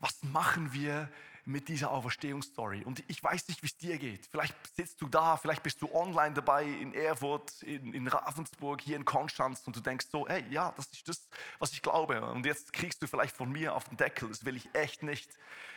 Was 0.00 0.22
machen 0.22 0.72
wir 0.72 1.08
mit 1.46 1.68
dieser 1.68 1.92
Auferstehungsstory. 1.92 2.82
Und 2.84 3.04
ich 3.06 3.22
weiß 3.22 3.46
nicht, 3.48 3.62
wie 3.62 3.66
es 3.66 3.76
dir 3.76 3.98
geht. 3.98 4.26
Vielleicht 4.26 4.54
sitzt 4.74 5.00
du 5.00 5.06
da, 5.06 5.36
vielleicht 5.36 5.62
bist 5.62 5.80
du 5.80 5.94
online 5.94 6.34
dabei 6.34 6.64
in 6.64 6.92
Erfurt, 6.92 7.62
in, 7.62 7.94
in 7.94 8.08
Ravensburg, 8.08 8.80
hier 8.80 8.96
in 8.96 9.04
Konstanz 9.04 9.62
und 9.64 9.76
du 9.76 9.80
denkst 9.80 10.06
so, 10.10 10.26
hey, 10.28 10.44
ja, 10.50 10.72
das 10.76 10.86
ist 10.86 11.08
das, 11.08 11.28
was 11.60 11.72
ich 11.72 11.82
glaube. 11.82 12.20
Und 12.20 12.44
jetzt 12.44 12.72
kriegst 12.72 13.00
du 13.00 13.06
vielleicht 13.06 13.36
von 13.36 13.50
mir 13.50 13.76
auf 13.76 13.84
den 13.84 13.96
Deckel. 13.96 14.28
Das 14.28 14.44
will 14.44 14.56
ich 14.56 14.68
echt 14.74 15.04
nicht. 15.04 15.30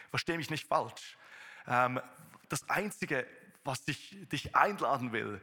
Verstehe 0.10 0.38
mich 0.38 0.50
nicht 0.50 0.68
falsch. 0.68 1.18
Ähm, 1.68 2.02
das 2.50 2.68
Einzige, 2.68 3.28
was 3.70 3.84
ich 3.86 4.18
dich 4.32 4.56
einladen 4.56 5.12
will, 5.12 5.40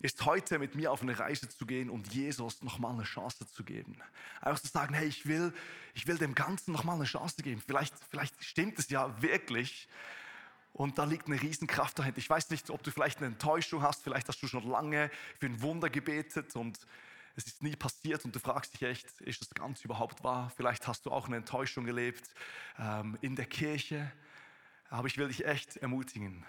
ist 0.00 0.24
heute 0.24 0.58
mit 0.58 0.74
mir 0.74 0.90
auf 0.90 1.02
eine 1.02 1.18
Reise 1.18 1.46
zu 1.46 1.66
gehen 1.66 1.90
und 1.90 2.12
Jesus 2.12 2.62
nochmal 2.62 2.94
eine 2.94 3.02
Chance 3.02 3.46
zu 3.46 3.64
geben. 3.64 3.98
Einfach 4.40 4.60
zu 4.60 4.68
sagen, 4.68 4.94
hey, 4.94 5.06
ich 5.06 5.26
will, 5.26 5.52
ich 5.92 6.06
will 6.06 6.16
dem 6.16 6.34
Ganzen 6.34 6.72
nochmal 6.72 6.96
eine 6.96 7.04
Chance 7.04 7.42
geben. 7.42 7.62
Vielleicht, 7.66 7.94
vielleicht 8.10 8.42
stimmt 8.42 8.78
es 8.78 8.88
ja 8.88 9.20
wirklich. 9.20 9.88
Und 10.72 10.96
da 10.96 11.04
liegt 11.04 11.26
eine 11.26 11.40
Riesenkraft 11.40 11.98
dahinter. 11.98 12.18
Ich 12.18 12.30
weiß 12.30 12.48
nicht, 12.48 12.70
ob 12.70 12.82
du 12.82 12.90
vielleicht 12.90 13.18
eine 13.18 13.26
Enttäuschung 13.26 13.82
hast, 13.82 14.02
vielleicht 14.02 14.26
hast 14.28 14.42
du 14.42 14.48
schon 14.48 14.66
lange 14.66 15.10
für 15.38 15.46
ein 15.46 15.60
Wunder 15.60 15.90
gebetet 15.90 16.56
und 16.56 16.78
es 17.34 17.46
ist 17.46 17.62
nie 17.62 17.76
passiert 17.76 18.24
und 18.24 18.34
du 18.34 18.38
fragst 18.38 18.72
dich 18.72 18.82
echt, 18.82 19.20
ist 19.20 19.42
das 19.42 19.50
Ganze 19.50 19.84
überhaupt 19.84 20.24
wahr? 20.24 20.50
Vielleicht 20.56 20.86
hast 20.88 21.04
du 21.04 21.10
auch 21.10 21.26
eine 21.26 21.36
Enttäuschung 21.36 21.86
erlebt 21.86 22.24
ähm, 22.78 23.18
in 23.20 23.36
der 23.36 23.44
Kirche. 23.44 24.10
Aber 24.88 25.08
ich 25.08 25.18
will 25.18 25.28
dich 25.28 25.44
echt 25.44 25.76
ermutigen. 25.78 26.44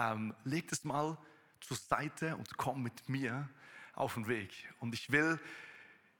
Ähm, 0.00 0.34
leg 0.44 0.68
das 0.68 0.84
mal 0.84 1.18
zur 1.60 1.76
Seite 1.76 2.36
und 2.36 2.56
komm 2.56 2.82
mit 2.82 3.08
mir 3.08 3.48
auf 3.94 4.14
den 4.14 4.28
Weg. 4.28 4.50
Und 4.78 4.94
ich 4.94 5.12
will 5.12 5.38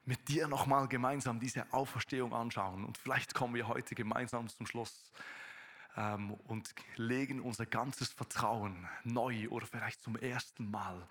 mit 0.04 0.28
dir 0.28 0.48
nochmal 0.48 0.86
gemeinsam 0.86 1.40
diese 1.40 1.72
Auferstehung 1.72 2.34
anschauen. 2.34 2.84
Und 2.84 2.98
vielleicht 2.98 3.34
kommen 3.34 3.54
wir 3.54 3.68
heute 3.68 3.94
gemeinsam 3.94 4.48
zum 4.48 4.66
Schluss 4.66 5.12
ähm, 5.96 6.34
und 6.44 6.74
legen 6.96 7.40
unser 7.40 7.64
ganzes 7.64 8.12
Vertrauen 8.12 8.86
neu 9.04 9.48
oder 9.48 9.66
vielleicht 9.66 10.02
zum 10.02 10.16
ersten 10.16 10.70
Mal 10.70 11.06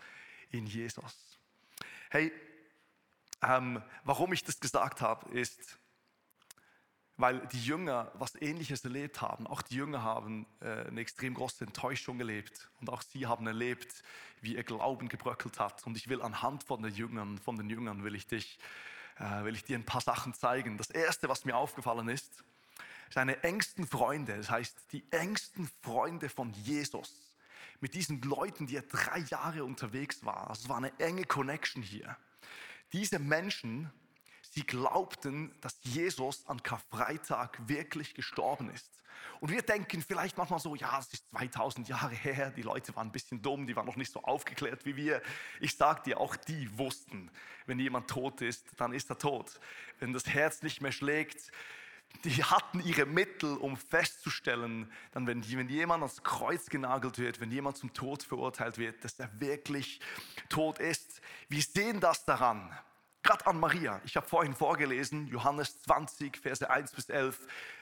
in 0.51 0.67
Jesus. 0.67 1.39
Hey, 2.11 2.31
ähm, 3.41 3.81
warum 4.03 4.33
ich 4.33 4.43
das 4.43 4.59
gesagt 4.59 5.01
habe, 5.01 5.29
ist, 5.31 5.79
weil 7.19 7.45
die 7.47 7.61
Jünger 7.61 8.13
was 8.13 8.41
Ähnliches 8.41 8.85
erlebt 8.85 9.21
haben. 9.21 9.45
Auch 9.45 9.61
die 9.61 9.75
Jünger 9.75 10.03
haben 10.03 10.45
äh, 10.61 10.87
eine 10.87 11.01
extrem 11.01 11.33
große 11.33 11.65
Enttäuschung 11.65 12.17
erlebt 12.17 12.69
und 12.79 12.89
auch 12.89 13.01
sie 13.01 13.27
haben 13.27 13.45
erlebt, 13.45 14.03
wie 14.39 14.55
ihr 14.55 14.63
Glauben 14.63 15.09
gebröckelt 15.09 15.59
hat. 15.59 15.85
Und 15.85 15.97
ich 15.97 16.07
will 16.07 16.21
anhand 16.21 16.63
von 16.63 16.81
den 16.81 16.93
Jüngern, 16.93 17.37
von 17.37 17.57
den 17.57 17.69
Jüngern 17.69 18.05
will 18.05 18.15
ich 18.15 18.25
dich, 18.27 18.57
äh, 19.19 19.43
will 19.43 19.53
ich 19.53 19.65
dir 19.65 19.77
ein 19.77 19.83
paar 19.83 19.99
Sachen 19.99 20.33
zeigen. 20.33 20.77
Das 20.77 20.91
erste, 20.91 21.27
was 21.27 21.43
mir 21.43 21.57
aufgefallen 21.57 22.07
ist, 22.07 22.41
seine 23.09 23.43
engsten 23.43 23.85
Freunde, 23.85 24.37
das 24.37 24.49
heißt 24.49 24.93
die 24.93 25.03
engsten 25.11 25.69
Freunde 25.81 26.29
von 26.29 26.53
Jesus, 26.53 27.35
mit 27.81 27.95
diesen 27.95 28.21
Leuten, 28.21 28.65
die 28.65 28.77
er 28.77 28.83
drei 28.83 29.19
Jahre 29.19 29.65
unterwegs 29.65 30.23
war. 30.23 30.49
Es 30.51 30.69
war 30.69 30.77
eine 30.77 30.97
enge 30.99 31.25
Connection 31.25 31.83
hier. 31.83 32.15
Diese 32.93 33.19
Menschen 33.19 33.91
Sie 34.49 34.65
glaubten, 34.65 35.55
dass 35.61 35.79
Jesus 35.83 36.45
an 36.47 36.63
Karfreitag 36.63 37.67
wirklich 37.67 38.15
gestorben 38.15 38.69
ist. 38.69 38.99
Und 39.39 39.51
wir 39.51 39.61
denken 39.61 40.01
vielleicht 40.01 40.37
manchmal 40.37 40.59
so, 40.59 40.75
ja, 40.75 40.99
es 40.99 41.13
ist 41.13 41.29
2000 41.29 41.87
Jahre 41.87 42.15
her, 42.15 42.51
die 42.51 42.61
Leute 42.61 42.95
waren 42.95 43.07
ein 43.07 43.11
bisschen 43.11 43.41
dumm, 43.41 43.67
die 43.67 43.75
waren 43.75 43.85
noch 43.85 43.95
nicht 43.95 44.11
so 44.11 44.21
aufgeklärt 44.21 44.85
wie 44.85 44.95
wir. 44.95 45.21
Ich 45.59 45.77
sage 45.77 46.01
dir, 46.03 46.19
auch 46.19 46.35
die 46.35 46.77
wussten, 46.77 47.31
wenn 47.65 47.79
jemand 47.79 48.09
tot 48.09 48.41
ist, 48.41 48.65
dann 48.77 48.91
ist 48.91 49.09
er 49.09 49.17
tot. 49.17 49.59
Wenn 49.99 50.13
das 50.13 50.25
Herz 50.27 50.61
nicht 50.61 50.81
mehr 50.81 50.91
schlägt, 50.91 51.51
die 52.23 52.43
hatten 52.43 52.81
ihre 52.81 53.05
Mittel, 53.05 53.55
um 53.55 53.77
festzustellen, 53.77 54.91
dann 55.11 55.27
wenn, 55.27 55.47
wenn 55.57 55.69
jemand 55.69 56.03
ans 56.03 56.23
Kreuz 56.23 56.65
genagelt 56.67 57.17
wird, 57.17 57.39
wenn 57.39 57.51
jemand 57.51 57.77
zum 57.77 57.93
Tod 57.93 58.23
verurteilt 58.23 58.77
wird, 58.77 59.03
dass 59.05 59.19
er 59.19 59.29
wirklich 59.39 60.01
tot 60.49 60.79
ist. 60.79 61.21
Wir 61.47 61.61
sehen 61.61 61.99
das 61.99 62.25
daran, 62.25 62.77
Gerade 63.21 63.45
an 63.47 63.59
Maria. 63.59 64.01
Ich 64.05 64.15
habe 64.15 64.27
vorhin 64.27 64.55
vorgelesen, 64.55 65.27
Johannes 65.27 65.81
20, 65.83 66.37
Verse 66.37 66.69
1 66.69 66.91
bis 66.93 67.09
11. 67.09 67.37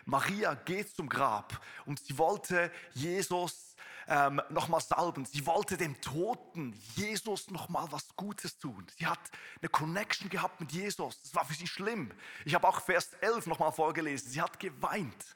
Maria 0.06 0.56
geht 0.56 0.96
zum 0.96 1.08
Grab 1.10 1.62
und 1.86 2.00
sie 2.00 2.17
wollte 2.17 2.72
Jesus 2.94 3.75
ähm, 4.08 4.41
nochmal 4.50 4.82
salben. 4.82 5.25
Sie 5.25 5.46
wollte 5.46 5.77
dem 5.77 6.00
Toten 6.01 6.74
Jesus 6.96 7.51
nochmal 7.51 7.88
was 7.91 8.15
Gutes 8.15 8.58
tun. 8.58 8.88
Sie 8.98 9.06
hat 9.06 9.20
eine 9.62 9.70
Connection 9.70 10.29
gehabt 10.29 10.60
mit 10.60 10.72
Jesus. 10.72 11.22
Das 11.22 11.36
war 11.36 11.46
für 11.46 11.53
sie 11.53 11.67
schlimm. 11.67 12.12
Ich 12.46 12.56
habe 12.56 12.67
auch 12.67 12.82
Vers 12.82 13.13
11 13.22 13.46
nochmal 13.46 13.72
vorgelesen. 13.72 14.32
Sie 14.32 14.41
hat 14.41 14.60
geweint, 14.60 15.36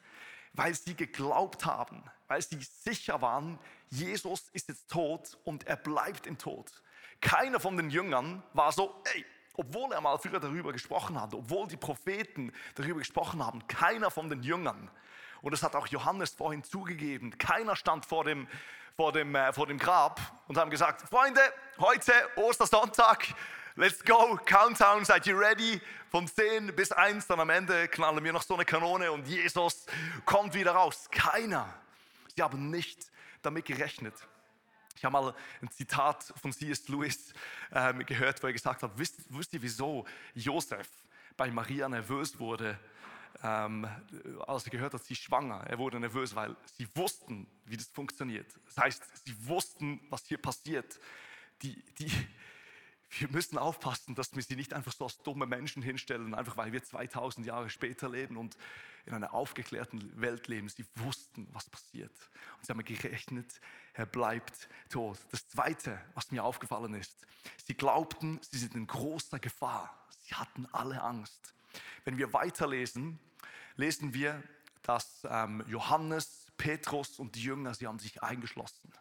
weil 0.54 0.74
sie 0.74 0.96
geglaubt 0.96 1.66
haben, 1.66 2.04
weil 2.28 2.42
sie 2.42 2.60
sicher 2.62 3.22
waren, 3.22 3.60
Jesus 3.90 4.50
ist 4.54 4.70
jetzt 4.70 4.90
tot 4.90 5.38
und 5.44 5.68
er 5.68 5.76
bleibt 5.76 6.26
im 6.26 6.38
Tod. 6.38 6.72
Keiner 7.20 7.60
von 7.60 7.78
den 7.78 7.90
Jüngern 7.90 8.42
war 8.54 8.72
so, 8.72 9.04
ey, 9.14 9.26
obwohl 9.54 9.92
er 9.92 10.02
mal 10.02 10.18
früher 10.18 10.40
darüber 10.40 10.72
gesprochen 10.72 11.20
hat, 11.20 11.34
obwohl 11.34 11.68
die 11.68 11.78
Propheten 11.78 12.52
darüber 12.76 13.00
gesprochen 13.00 13.46
haben, 13.46 13.68
keiner 13.68 14.12
von 14.12 14.30
den 14.30 14.44
Jüngern, 14.44 14.90
und 15.42 15.52
das 15.52 15.64
hat 15.64 15.76
auch 15.76 15.88
Johannes 15.88 16.32
vorhin 16.32 16.64
zugegeben, 16.64 17.38
keiner 17.38 17.76
stand 17.76 18.06
vor 18.06 18.24
dem, 18.24 18.48
vor 18.96 19.12
dem, 19.12 19.34
äh, 19.34 19.52
vor 19.54 19.68
dem 19.68 19.80
Grab 19.80 20.20
und 20.48 20.58
haben 20.58 20.70
gesagt, 20.70 21.08
Freunde, 21.10 21.42
heute 21.80 22.14
Ostersonntag, 22.36 23.34
let's 23.76 24.04
go, 24.04 24.38
Countdown, 24.46 25.04
seid 25.06 25.26
ihr 25.28 25.38
ready? 25.38 25.82
Von 26.10 26.28
10 26.28 26.76
bis 26.76 26.92
1, 26.92 27.28
dann 27.28 27.40
am 27.40 27.50
Ende 27.50 27.88
knallen 27.88 28.24
wir 28.24 28.34
noch 28.34 28.44
so 28.44 28.54
eine 28.54 28.66
Kanone 28.66 29.12
und 29.12 29.28
Jesus 29.28 29.86
kommt 30.26 30.54
wieder 30.54 30.74
raus. 30.74 31.08
Keiner. 31.10 31.74
Sie 32.36 32.42
haben 32.42 32.70
nicht 32.70 33.10
damit 33.42 33.66
gerechnet. 33.66 34.14
Ich 35.02 35.06
habe 35.06 35.14
mal 35.14 35.34
ein 35.64 35.72
Zitat 35.72 36.32
von 36.40 36.54
C.S. 36.54 36.88
Lewis 36.88 37.34
ähm, 37.72 38.06
gehört, 38.06 38.44
wo 38.44 38.46
er 38.46 38.54
gesagt 38.54 38.84
hat, 38.84 38.92
wisst, 39.00 39.16
wisst 39.30 39.52
ihr, 39.52 39.60
wieso 39.60 40.06
Josef 40.36 40.88
bei 41.36 41.50
Maria 41.50 41.90
nervös 41.90 42.40
wurde, 42.40 42.78
ähm, 43.42 43.88
als 44.46 44.66
er 44.66 44.70
gehört 44.70 44.94
hat, 44.94 45.04
sie 45.04 45.14
ist 45.14 45.24
schwanger. 45.24 45.64
Er 45.66 45.80
wurde 45.80 46.00
nervös, 46.00 46.36
weil 46.36 46.56
sie 46.78 46.88
wussten, 46.94 47.48
wie 47.66 47.78
das 47.78 47.88
funktioniert. 47.88 48.46
Das 48.68 48.78
heißt, 48.78 49.26
sie 49.26 49.48
wussten, 49.48 50.00
was 50.12 50.24
hier 50.28 50.38
passiert. 50.38 51.00
Die, 51.64 51.82
die, 51.98 52.12
wir 53.20 53.28
müssen 53.30 53.58
aufpassen, 53.58 54.16
dass 54.16 54.36
wir 54.36 54.42
sie 54.42 54.56
nicht 54.56 54.74
einfach 54.74 54.94
so 54.94 55.04
als 55.06 55.22
dumme 55.22 55.46
Menschen 55.46 55.82
hinstellen, 55.82 56.34
einfach 56.34 56.56
weil 56.56 56.72
wir 56.72 56.82
2000 56.82 57.46
Jahre 57.46 57.70
später 57.70 58.10
leben 58.10 58.38
und 58.38 58.56
in 59.06 59.14
einer 59.14 59.34
aufgeklärten 59.34 60.20
Welt 60.22 60.48
leben. 60.48 60.70
Sie 60.70 60.86
wussten, 60.96 61.48
was 61.52 61.70
passiert. 61.70 62.14
Und 62.58 62.66
sie 62.66 62.72
haben 62.72 62.84
gerechnet, 62.84 63.60
er 63.94 64.06
bleibt 64.06 64.70
tot. 64.90 65.18
Das 65.32 65.48
Zweite, 65.48 66.00
was 66.14 66.32
mir 66.32 66.44
aufgefallen 66.44 66.94
ist, 66.94 67.28
sie 67.66 67.74
glaubten, 67.74 68.40
sie 68.50 68.60
sind 68.60 68.76
in 68.76 68.88
großer 68.88 69.40
Gefahr. 69.40 69.94
Sie 70.22 70.36
hatten 70.36 70.66
alle 70.72 71.02
Angst. 71.02 71.54
Wenn 72.06 72.18
wir 72.18 72.32
weiterlesen, 72.32 73.20
lesen 73.76 74.14
wir, 74.14 74.42
dass 74.84 75.28
ähm, 75.30 75.64
Johannes, 75.68 76.48
Petrus 76.58 77.20
und 77.20 77.36
die 77.36 77.44
Jünger, 77.44 77.74
sie 77.74 77.88
haben 77.88 78.00
sich 78.00 78.24
eingeschlossen. 78.24 78.94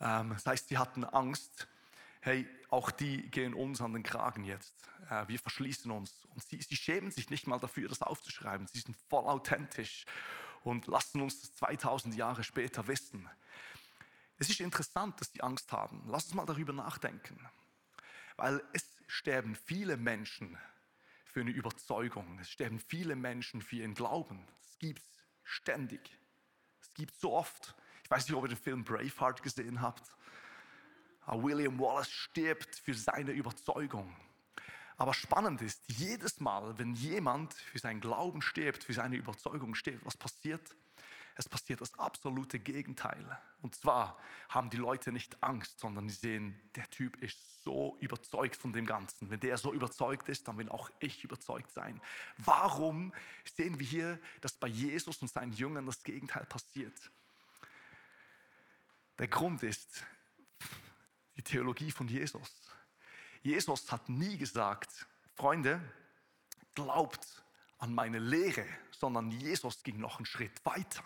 Ähm, 0.00 0.30
das 0.30 0.44
heißt, 0.44 0.68
sie 0.68 0.78
hatten 0.78 1.04
Angst, 1.04 1.68
hey, 2.20 2.46
auch 2.68 2.90
die 2.90 3.30
gehen 3.30 3.54
uns 3.54 3.80
an 3.80 3.94
den 3.94 4.02
Kragen 4.02 4.44
jetzt. 4.44 4.74
Äh, 5.10 5.26
wir 5.28 5.38
verschließen 5.38 5.90
uns. 5.90 6.24
Und 6.34 6.42
sie, 6.42 6.60
sie 6.60 6.76
schämen 6.76 7.10
sich 7.10 7.30
nicht 7.30 7.46
mal 7.46 7.58
dafür, 7.58 7.88
das 7.88 8.02
aufzuschreiben. 8.02 8.66
Sie 8.66 8.80
sind 8.80 8.96
voll 9.08 9.24
authentisch 9.24 10.04
und 10.64 10.86
lassen 10.86 11.20
uns 11.20 11.40
das 11.40 11.54
2000 11.54 12.14
Jahre 12.14 12.44
später 12.44 12.86
wissen. 12.86 13.28
Es 14.38 14.50
ist 14.50 14.60
interessant, 14.60 15.20
dass 15.20 15.32
die 15.32 15.42
Angst 15.42 15.72
haben. 15.72 16.04
Lass 16.06 16.26
uns 16.26 16.34
mal 16.34 16.46
darüber 16.46 16.72
nachdenken. 16.72 17.40
Weil 18.36 18.62
es 18.72 18.84
sterben 19.08 19.56
viele 19.56 19.96
Menschen 19.96 20.56
für 21.24 21.40
eine 21.40 21.50
Überzeugung. 21.50 22.38
Es 22.38 22.50
sterben 22.50 22.78
viele 22.78 23.16
Menschen 23.16 23.62
für 23.62 23.76
ihren 23.76 23.94
Glauben. 23.94 24.46
Es 24.62 24.78
gibt 24.78 25.02
es 25.02 25.24
ständig. 25.42 26.18
Es 26.80 26.92
gibt 26.94 27.14
so 27.14 27.32
oft. 27.32 27.74
Ich 28.04 28.10
weiß 28.10 28.28
nicht, 28.28 28.36
ob 28.36 28.44
ihr 28.44 28.48
den 28.48 28.58
Film 28.58 28.84
Braveheart 28.84 29.42
gesehen 29.42 29.80
habt. 29.80 30.14
William 31.32 31.78
Wallace 31.78 32.10
stirbt 32.10 32.76
für 32.76 32.94
seine 32.94 33.32
Überzeugung. 33.32 34.14
Aber 34.96 35.14
spannend 35.14 35.62
ist, 35.62 35.80
jedes 35.86 36.40
Mal, 36.40 36.76
wenn 36.78 36.94
jemand 36.94 37.54
für 37.54 37.78
seinen 37.78 38.00
Glauben 38.00 38.42
stirbt, 38.42 38.82
für 38.82 38.94
seine 38.94 39.16
Überzeugung 39.16 39.74
stirbt, 39.74 40.04
was 40.04 40.16
passiert? 40.16 40.74
Es 41.36 41.48
passiert 41.48 41.80
das 41.80 41.96
absolute 42.00 42.58
Gegenteil. 42.58 43.24
Und 43.62 43.76
zwar 43.76 44.18
haben 44.48 44.70
die 44.70 44.76
Leute 44.76 45.12
nicht 45.12 45.40
Angst, 45.40 45.78
sondern 45.78 46.08
sie 46.08 46.16
sehen, 46.16 46.60
der 46.74 46.90
Typ 46.90 47.16
ist 47.22 47.62
so 47.62 47.96
überzeugt 48.00 48.56
von 48.56 48.72
dem 48.72 48.86
Ganzen. 48.86 49.30
Wenn 49.30 49.38
der 49.38 49.56
so 49.56 49.72
überzeugt 49.72 50.28
ist, 50.28 50.48
dann 50.48 50.58
will 50.58 50.68
auch 50.68 50.90
ich 50.98 51.22
überzeugt 51.22 51.70
sein. 51.70 52.00
Warum 52.38 53.12
sehen 53.44 53.78
wir 53.78 53.86
hier, 53.86 54.18
dass 54.40 54.54
bei 54.54 54.66
Jesus 54.66 55.22
und 55.22 55.28
seinen 55.28 55.52
Jüngern 55.52 55.86
das 55.86 56.02
Gegenteil 56.02 56.44
passiert? 56.46 57.12
Der 59.20 59.28
Grund 59.28 59.62
ist 59.62 60.04
die 61.38 61.42
Theologie 61.42 61.90
von 61.90 62.08
Jesus. 62.08 62.50
Jesus 63.42 63.90
hat 63.90 64.08
nie 64.08 64.36
gesagt, 64.36 65.06
Freunde, 65.34 65.80
glaubt 66.74 67.26
an 67.78 67.94
meine 67.94 68.18
Lehre, 68.18 68.66
sondern 68.90 69.30
Jesus 69.30 69.82
ging 69.84 69.98
noch 70.00 70.18
einen 70.18 70.26
Schritt 70.26 70.64
weiter. 70.64 71.04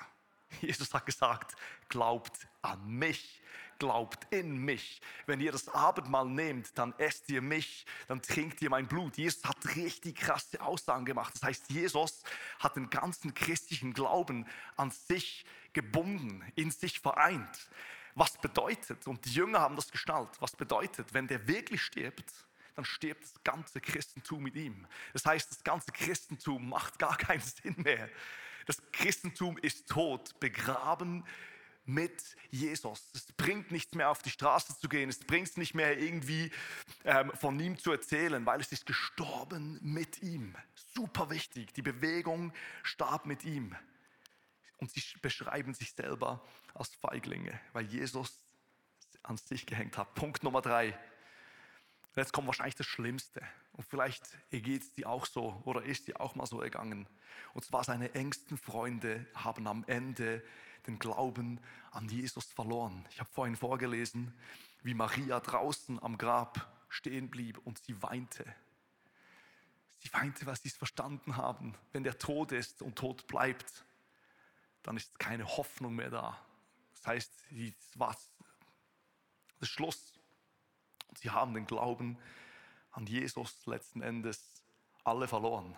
Jesus 0.61 0.93
hat 0.93 1.07
gesagt, 1.07 1.55
glaubt 1.89 2.47
an 2.63 2.87
mich, 2.89 3.43
glaubt 3.79 4.27
in 4.33 4.57
mich. 4.57 5.03
Wenn 5.27 5.41
ihr 5.41 5.53
das 5.53 5.69
Abendmahl 5.69 6.27
nehmt, 6.27 6.77
dann 6.79 6.95
esst 6.99 7.29
ihr 7.29 7.43
mich, 7.43 7.85
dann 8.09 8.23
trinkt 8.23 8.63
ihr 8.63 8.71
mein 8.71 8.87
Blut. 8.87 9.19
Jesus 9.19 9.45
hat 9.45 9.77
richtig 9.77 10.17
krasse 10.17 10.61
Aussagen 10.63 11.05
gemacht. 11.05 11.35
Das 11.35 11.43
heißt, 11.43 11.71
Jesus 11.71 12.23
hat 12.59 12.77
den 12.77 12.89
ganzen 12.89 13.35
christlichen 13.35 13.93
Glauben 13.93 14.47
an 14.77 14.91
sich 14.91 15.45
gebunden, 15.73 16.43
in 16.55 16.71
sich 16.71 17.01
vereint. 17.01 17.71
Was 18.15 18.39
bedeutet, 18.39 19.07
und 19.07 19.25
die 19.25 19.33
Jünger 19.33 19.61
haben 19.61 19.77
das 19.77 19.91
gestaltet, 19.91 20.41
was 20.41 20.55
bedeutet, 20.55 21.15
wenn 21.15 21.29
der 21.29 21.47
wirklich 21.49 21.83
stirbt, 21.83 22.31
dann 22.75 22.85
stirbt 22.85 23.25
das 23.25 23.45
ganze 23.45 23.81
Christentum 23.81 24.43
mit 24.43 24.55
ihm. 24.55 24.87
Das 25.13 25.25
heißt, 25.27 25.51
das 25.51 25.63
ganze 25.63 25.93
Christentum 25.93 26.69
macht 26.69 26.99
gar 26.99 27.17
keinen 27.17 27.43
Sinn 27.43 27.77
mehr. 27.79 28.09
Das 28.67 28.83
Christentum 28.93 29.59
ist 29.59 29.89
tot, 29.89 30.39
begraben 30.41 31.25
mit 31.85 32.37
Jesus. 32.51 33.11
Es 33.15 33.33
bringt 33.33 33.71
nichts 33.73 33.95
mehr 33.95 34.09
auf 34.09 34.23
die 34.23 34.31
Straße 34.31 34.79
zu 34.79 34.89
gehen, 34.89 35.11
es 35.11 35.19
bringt 35.19 35.57
nicht 35.57 35.75
mehr 35.75 35.99
irgendwie 35.99 36.51
ähm, 37.05 37.33
von 37.35 37.59
ihm 37.59 37.77
zu 37.77 37.91
erzählen, 37.91 38.45
weil 38.47 38.61
es 38.61 38.71
ist 38.73 38.87
gestorben 38.87 39.79
mit 39.83 40.23
ihm. 40.23 40.55
Super 40.95 41.31
wichtig, 41.31 41.75
die 41.75 41.83
Bewegung 41.83 42.53
starb 42.83 43.27
mit 43.27 43.45
ihm. 43.45 43.77
Und 44.83 44.91
sie 44.91 45.01
beschreiben 45.21 45.75
sich 45.75 45.93
selber 45.93 46.45
als 46.75 46.93
Feiglinge, 46.97 47.61
weil 47.73 47.85
Jesus 47.85 48.41
an 49.23 49.37
sich 49.37 49.65
gehängt 49.65 49.97
hat. 49.97 50.17
Punkt 50.17 50.43
Nummer 50.43 50.61
drei. 50.61 50.99
Jetzt 52.17 52.33
kommt 52.33 52.49
wahrscheinlich 52.49 52.75
das 52.75 52.89
Schlimmste. 52.89 53.41
Und 53.75 53.85
vielleicht 53.85 54.37
geht 54.51 54.83
es 54.83 54.93
dir 54.93 55.09
auch 55.09 55.27
so 55.27 55.63
oder 55.67 55.85
ist 55.85 56.09
dir 56.09 56.21
auch 56.21 56.35
mal 56.35 56.47
so 56.47 56.61
ergangen. 56.61 57.09
Und 57.55 57.65
zwar 57.65 57.85
seine 57.85 58.13
engsten 58.17 58.59
Freunde 58.59 59.25
haben 59.37 59.69
am 59.69 59.85
Ende 59.87 60.43
den 60.89 60.99
Glauben 60.99 61.61
an 61.93 62.09
Jesus 62.09 62.47
verloren. 62.47 63.07
Ich 63.11 63.21
habe 63.21 63.31
vorhin 63.31 63.55
vorgelesen, 63.55 64.35
wie 64.83 64.95
Maria 64.95 65.39
draußen 65.39 66.03
am 66.03 66.19
Grab 66.19 66.85
stehen 66.89 67.31
blieb 67.31 67.59
und 67.59 67.79
sie 67.79 68.03
weinte. 68.03 68.53
Sie 70.01 70.13
weinte, 70.13 70.45
weil 70.45 70.57
sie 70.57 70.71
es 70.71 70.77
verstanden 70.77 71.37
haben. 71.37 71.77
Wenn 71.93 72.03
der 72.03 72.19
Tod 72.19 72.51
ist 72.51 72.83
und 72.83 72.97
tot 72.97 73.29
bleibt, 73.29 73.85
dann 74.83 74.97
ist 74.97 75.19
keine 75.19 75.47
Hoffnung 75.47 75.95
mehr 75.95 76.11
da. 76.11 76.39
Das 76.95 77.07
heißt, 77.07 77.33
es 77.53 77.99
war 77.99 78.17
das 79.59 79.69
Schluss. 79.69 80.13
Und 81.09 81.19
sie 81.19 81.31
haben 81.31 81.55
den 81.55 81.67
Glauben 81.67 82.19
an 82.91 83.07
Jesus 83.07 83.67
letzten 83.67 84.03
Endes 84.03 84.63
alle 85.05 85.29
verloren. 85.29 85.77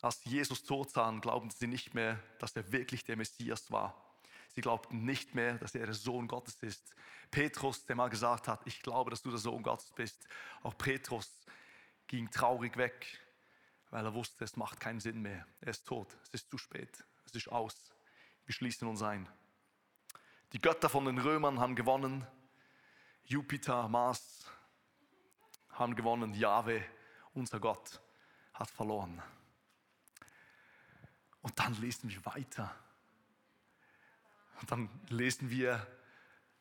Als 0.00 0.24
Jesus 0.24 0.64
tot 0.64 0.90
sahen, 0.90 1.20
glaubten 1.20 1.50
sie 1.50 1.68
nicht 1.68 1.94
mehr, 1.94 2.18
dass 2.38 2.56
er 2.56 2.72
wirklich 2.72 3.04
der 3.04 3.16
Messias 3.16 3.70
war. 3.70 3.94
Sie 4.54 4.60
glaubten 4.60 5.04
nicht 5.04 5.34
mehr, 5.34 5.58
dass 5.58 5.74
er 5.74 5.86
der 5.86 5.94
Sohn 5.94 6.28
Gottes 6.28 6.56
ist. 6.62 6.94
Petrus, 7.30 7.86
der 7.86 7.96
mal 7.96 8.08
gesagt 8.08 8.48
hat, 8.48 8.60
ich 8.66 8.82
glaube, 8.82 9.10
dass 9.10 9.22
du 9.22 9.30
der 9.30 9.38
Sohn 9.38 9.62
Gottes 9.62 9.90
bist, 9.92 10.26
auch 10.62 10.76
Petrus 10.76 11.46
ging 12.06 12.30
traurig 12.30 12.76
weg, 12.76 13.20
weil 13.90 14.04
er 14.04 14.12
wusste, 14.12 14.44
es 14.44 14.56
macht 14.56 14.80
keinen 14.80 15.00
Sinn 15.00 15.22
mehr. 15.22 15.46
Er 15.60 15.68
ist 15.68 15.86
tot, 15.86 16.14
es 16.24 16.30
ist 16.30 16.50
zu 16.50 16.58
spät, 16.58 17.04
es 17.32 17.46
ist 17.46 17.52
aus. 17.52 17.74
Wir 18.44 18.54
schließen 18.54 18.86
uns 18.86 19.02
ein. 19.02 19.26
Die 20.52 20.60
Götter 20.60 20.90
von 20.90 21.06
den 21.06 21.18
Römern 21.18 21.60
haben 21.60 21.74
gewonnen, 21.74 22.26
Jupiter, 23.24 23.88
Mars 23.88 24.46
haben 25.70 25.96
gewonnen, 25.96 26.34
Jahwe, 26.34 26.84
unser 27.32 27.58
Gott, 27.58 28.02
hat 28.52 28.70
verloren. 28.70 29.22
Und 31.40 31.58
dann 31.58 31.74
lesen 31.80 32.10
wir 32.10 32.22
weiter. 32.26 32.74
Und 34.60 34.70
dann 34.70 34.90
lesen 35.08 35.48
wir 35.48 35.86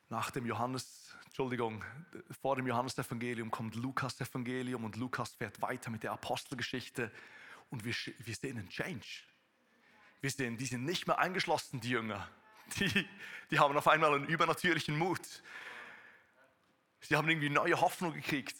nach 0.07 0.31
dem 0.31 0.45
Johannes, 0.45 1.13
Entschuldigung, 1.25 1.83
vor 2.41 2.55
dem 2.55 2.67
Johannesevangelium 2.67 3.51
kommt 3.51 3.75
Lukas 3.75 4.21
Evangelium 4.21 4.85
und 4.85 4.95
Lukas 4.95 5.33
fährt 5.35 5.61
weiter 5.61 5.89
mit 5.89 6.03
der 6.03 6.13
Apostelgeschichte 6.13 7.11
und 7.69 7.83
wir, 7.83 7.93
wir 8.19 8.35
sehen 8.35 8.57
einen 8.57 8.69
Change. 8.69 9.23
Wir 10.21 10.29
sehen, 10.29 10.57
die 10.57 10.65
sind 10.65 10.85
nicht 10.85 11.07
mehr 11.07 11.19
eingeschlossen, 11.19 11.81
die 11.81 11.89
Jünger. 11.89 12.27
Die, 12.77 13.05
die 13.49 13.59
haben 13.59 13.75
auf 13.75 13.87
einmal 13.89 14.13
einen 14.13 14.27
übernatürlichen 14.27 14.97
Mut. 14.97 15.19
Sie 17.01 17.17
haben 17.17 17.27
irgendwie 17.27 17.49
neue 17.49 17.81
Hoffnung 17.81 18.13
gekriegt. 18.13 18.55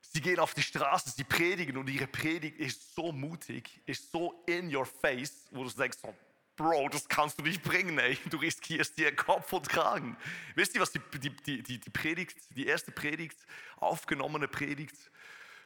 Sie 0.00 0.20
gehen 0.20 0.38
auf 0.38 0.54
die 0.54 0.62
Straße, 0.62 1.10
sie 1.10 1.24
predigen 1.24 1.76
und 1.76 1.88
ihre 1.88 2.06
Predigt 2.06 2.58
ist 2.58 2.94
so 2.94 3.10
mutig, 3.10 3.80
ist 3.86 4.12
so 4.12 4.44
in 4.46 4.74
your 4.74 4.86
face, 4.86 5.46
wo 5.50 5.64
du 5.64 5.70
denkst, 5.70 5.98
so, 6.02 6.14
Bro, 6.56 6.90
das 6.90 7.08
kannst 7.08 7.38
du 7.40 7.42
nicht 7.42 7.62
bringen, 7.62 7.98
ey. 7.98 8.18
Du 8.28 8.36
riskierst 8.36 8.98
dir 8.98 9.16
Kopf 9.16 9.50
und 9.52 9.68
Kragen. 9.68 10.16
Wisst 10.54 10.74
ihr, 10.74 10.80
was 10.82 10.92
die, 10.92 11.00
die, 11.14 11.62
die, 11.62 11.80
die 11.80 11.90
Predigt, 11.90 12.36
die 12.50 12.66
erste 12.66 12.92
Predigt, 12.92 13.38
aufgenommene 13.76 14.46
Predigt, 14.46 14.94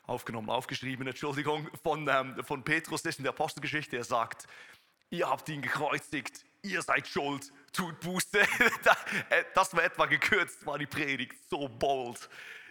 aufgenommen, 0.04 0.50
aufgeschrieben, 0.50 1.06
Entschuldigung, 1.06 1.68
von, 1.82 2.06
ähm, 2.06 2.44
von 2.44 2.62
Petrus 2.62 3.04
ist 3.04 3.18
in 3.18 3.24
der 3.24 3.32
Apostelgeschichte. 3.32 3.96
Er 3.96 4.04
sagt, 4.04 4.46
ihr 5.14 5.28
habt 5.28 5.48
ihn 5.48 5.62
gekreuzigt, 5.62 6.44
ihr 6.62 6.82
seid 6.82 7.06
schuld, 7.06 7.52
tut 7.72 7.98
Buße. 8.00 8.42
Äh, 9.30 9.44
das 9.54 9.74
war 9.74 9.84
etwa 9.84 10.06
gekürzt, 10.06 10.66
war 10.66 10.78
die 10.78 10.86
Predigt, 10.86 11.36
so 11.48 11.68
bold. 11.68 12.28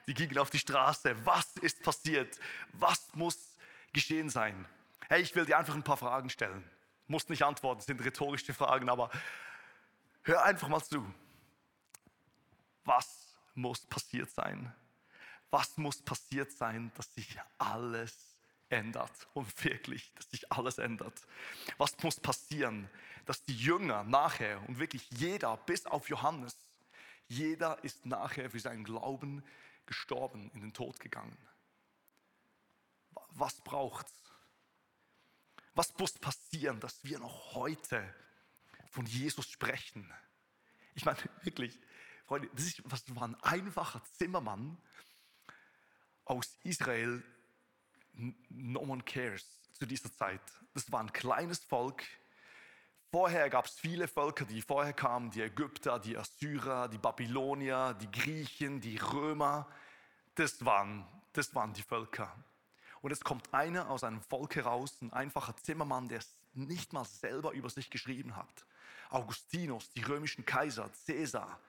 Die 0.07 0.13
gingen 0.13 0.37
auf 0.37 0.49
die 0.49 0.59
Straße. 0.59 1.15
Was 1.25 1.55
ist 1.61 1.81
passiert? 1.81 2.37
Was 2.73 3.13
muss 3.13 3.57
geschehen 3.93 4.29
sein? 4.29 4.65
Hey, 5.07 5.21
ich 5.21 5.33
will 5.35 5.45
dir 5.45 5.57
einfach 5.57 5.75
ein 5.75 5.83
paar 5.83 5.97
Fragen 5.97 6.29
stellen. 6.29 6.63
Muss 7.07 7.29
nicht 7.29 7.43
antworten, 7.43 7.81
sind 7.81 8.03
rhetorische 8.03 8.53
Fragen, 8.53 8.89
aber 8.89 9.09
hör 10.23 10.43
einfach 10.43 10.67
mal 10.67 10.83
zu. 10.83 11.05
Was 12.83 13.35
muss 13.53 13.85
passiert 13.85 14.29
sein? 14.29 14.73
Was 15.49 15.77
muss 15.77 16.01
passiert 16.01 16.51
sein, 16.51 16.91
dass 16.95 17.13
sich 17.13 17.37
alles 17.57 18.32
ändert 18.73 19.27
und 19.33 19.63
wirklich, 19.63 20.13
dass 20.15 20.29
sich 20.29 20.51
alles 20.51 20.77
ändert. 20.77 21.21
Was 21.77 21.97
muss 22.03 22.19
passieren, 22.19 22.89
dass 23.25 23.43
die 23.43 23.55
Jünger 23.55 24.03
nachher 24.03 24.61
und 24.67 24.79
wirklich 24.79 25.09
jeder, 25.11 25.57
bis 25.57 25.85
auf 25.85 26.09
Johannes, 26.09 26.55
jeder 27.27 27.83
ist 27.83 28.05
nachher 28.05 28.49
für 28.49 28.59
seinen 28.59 28.83
Glauben 28.83 29.43
gestorben, 29.85 30.51
in 30.53 30.61
den 30.61 30.73
Tod 30.73 30.99
gegangen. 30.99 31.37
Was 33.31 33.61
braucht's? 33.61 34.13
Was 35.75 35.97
muss 35.97 36.13
passieren, 36.13 36.79
dass 36.79 37.03
wir 37.03 37.19
noch 37.19 37.55
heute 37.55 38.13
von 38.91 39.05
Jesus 39.05 39.49
sprechen? 39.49 40.11
Ich 40.93 41.05
meine, 41.05 41.17
wirklich, 41.41 41.79
Freunde, 42.25 42.49
das, 42.53 42.65
ist, 42.65 42.83
das 42.85 43.15
war 43.15 43.27
ein 43.27 43.35
einfacher 43.41 44.03
Zimmermann 44.13 44.77
aus 46.25 46.57
Israel, 46.63 47.23
no 48.49 48.79
one 48.79 49.03
cares 49.03 49.45
zu 49.73 49.85
dieser 49.85 50.11
Zeit. 50.13 50.41
Das 50.73 50.91
war 50.91 51.01
ein 51.01 51.11
kleines 51.11 51.59
Volk, 51.59 52.03
Vorher 53.13 53.47
gab 53.51 53.67
es 53.67 53.79
viele 53.79 54.07
Völker, 54.07 54.43
die 54.43 54.63
vorher 54.63 54.91
kamen, 54.91 55.29
die 55.29 55.43
Ägypter, 55.43 55.99
die 55.99 56.17
Assyrer, 56.17 56.87
die 56.87 56.97
Babylonier, 56.97 57.93
die 57.93 58.09
Griechen, 58.09 58.81
die 58.81 58.97
Römer. 58.97 59.67
Das 60.33 60.65
waren, 60.65 61.05
das 61.33 61.53
waren 61.53 61.73
die 61.73 61.83
Völker. 61.83 62.35
Und 63.01 63.11
es 63.11 63.19
kommt 63.19 63.53
einer 63.53 63.87
aus 63.91 64.03
einem 64.03 64.19
Volk 64.23 64.55
heraus, 64.55 64.99
ein 65.03 65.13
einfacher 65.13 65.55
Zimmermann, 65.57 66.07
der 66.09 66.17
es 66.17 66.35
nicht 66.55 66.91
mal 66.91 67.05
selber 67.05 67.51
über 67.51 67.69
sich 67.69 67.91
geschrieben 67.91 68.35
hat. 68.35 68.65
Augustinus, 69.11 69.91
die 69.91 70.01
römischen 70.01 70.43
Kaiser, 70.43 70.89
Caesar, 71.05 71.59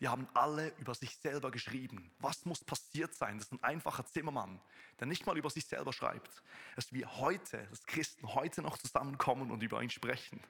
die 0.00 0.08
haben 0.08 0.28
alle 0.34 0.72
über 0.78 0.94
sich 0.94 1.16
selber 1.16 1.50
geschrieben. 1.50 2.10
Was 2.18 2.44
muss 2.44 2.64
passiert 2.64 3.14
sein, 3.14 3.38
dass 3.38 3.52
ein 3.52 3.62
einfacher 3.62 4.04
Zimmermann, 4.06 4.60
der 5.00 5.06
nicht 5.06 5.26
mal 5.26 5.36
über 5.36 5.50
sich 5.50 5.66
selber 5.66 5.92
schreibt, 5.92 6.42
dass 6.76 6.92
wir 6.92 7.18
heute, 7.18 7.66
dass 7.70 7.84
Christen 7.86 8.34
heute 8.34 8.62
noch 8.62 8.78
zusammenkommen 8.78 9.50
und 9.50 9.62
über 9.62 9.82
ihn 9.82 9.90
sprechen? 9.90 10.40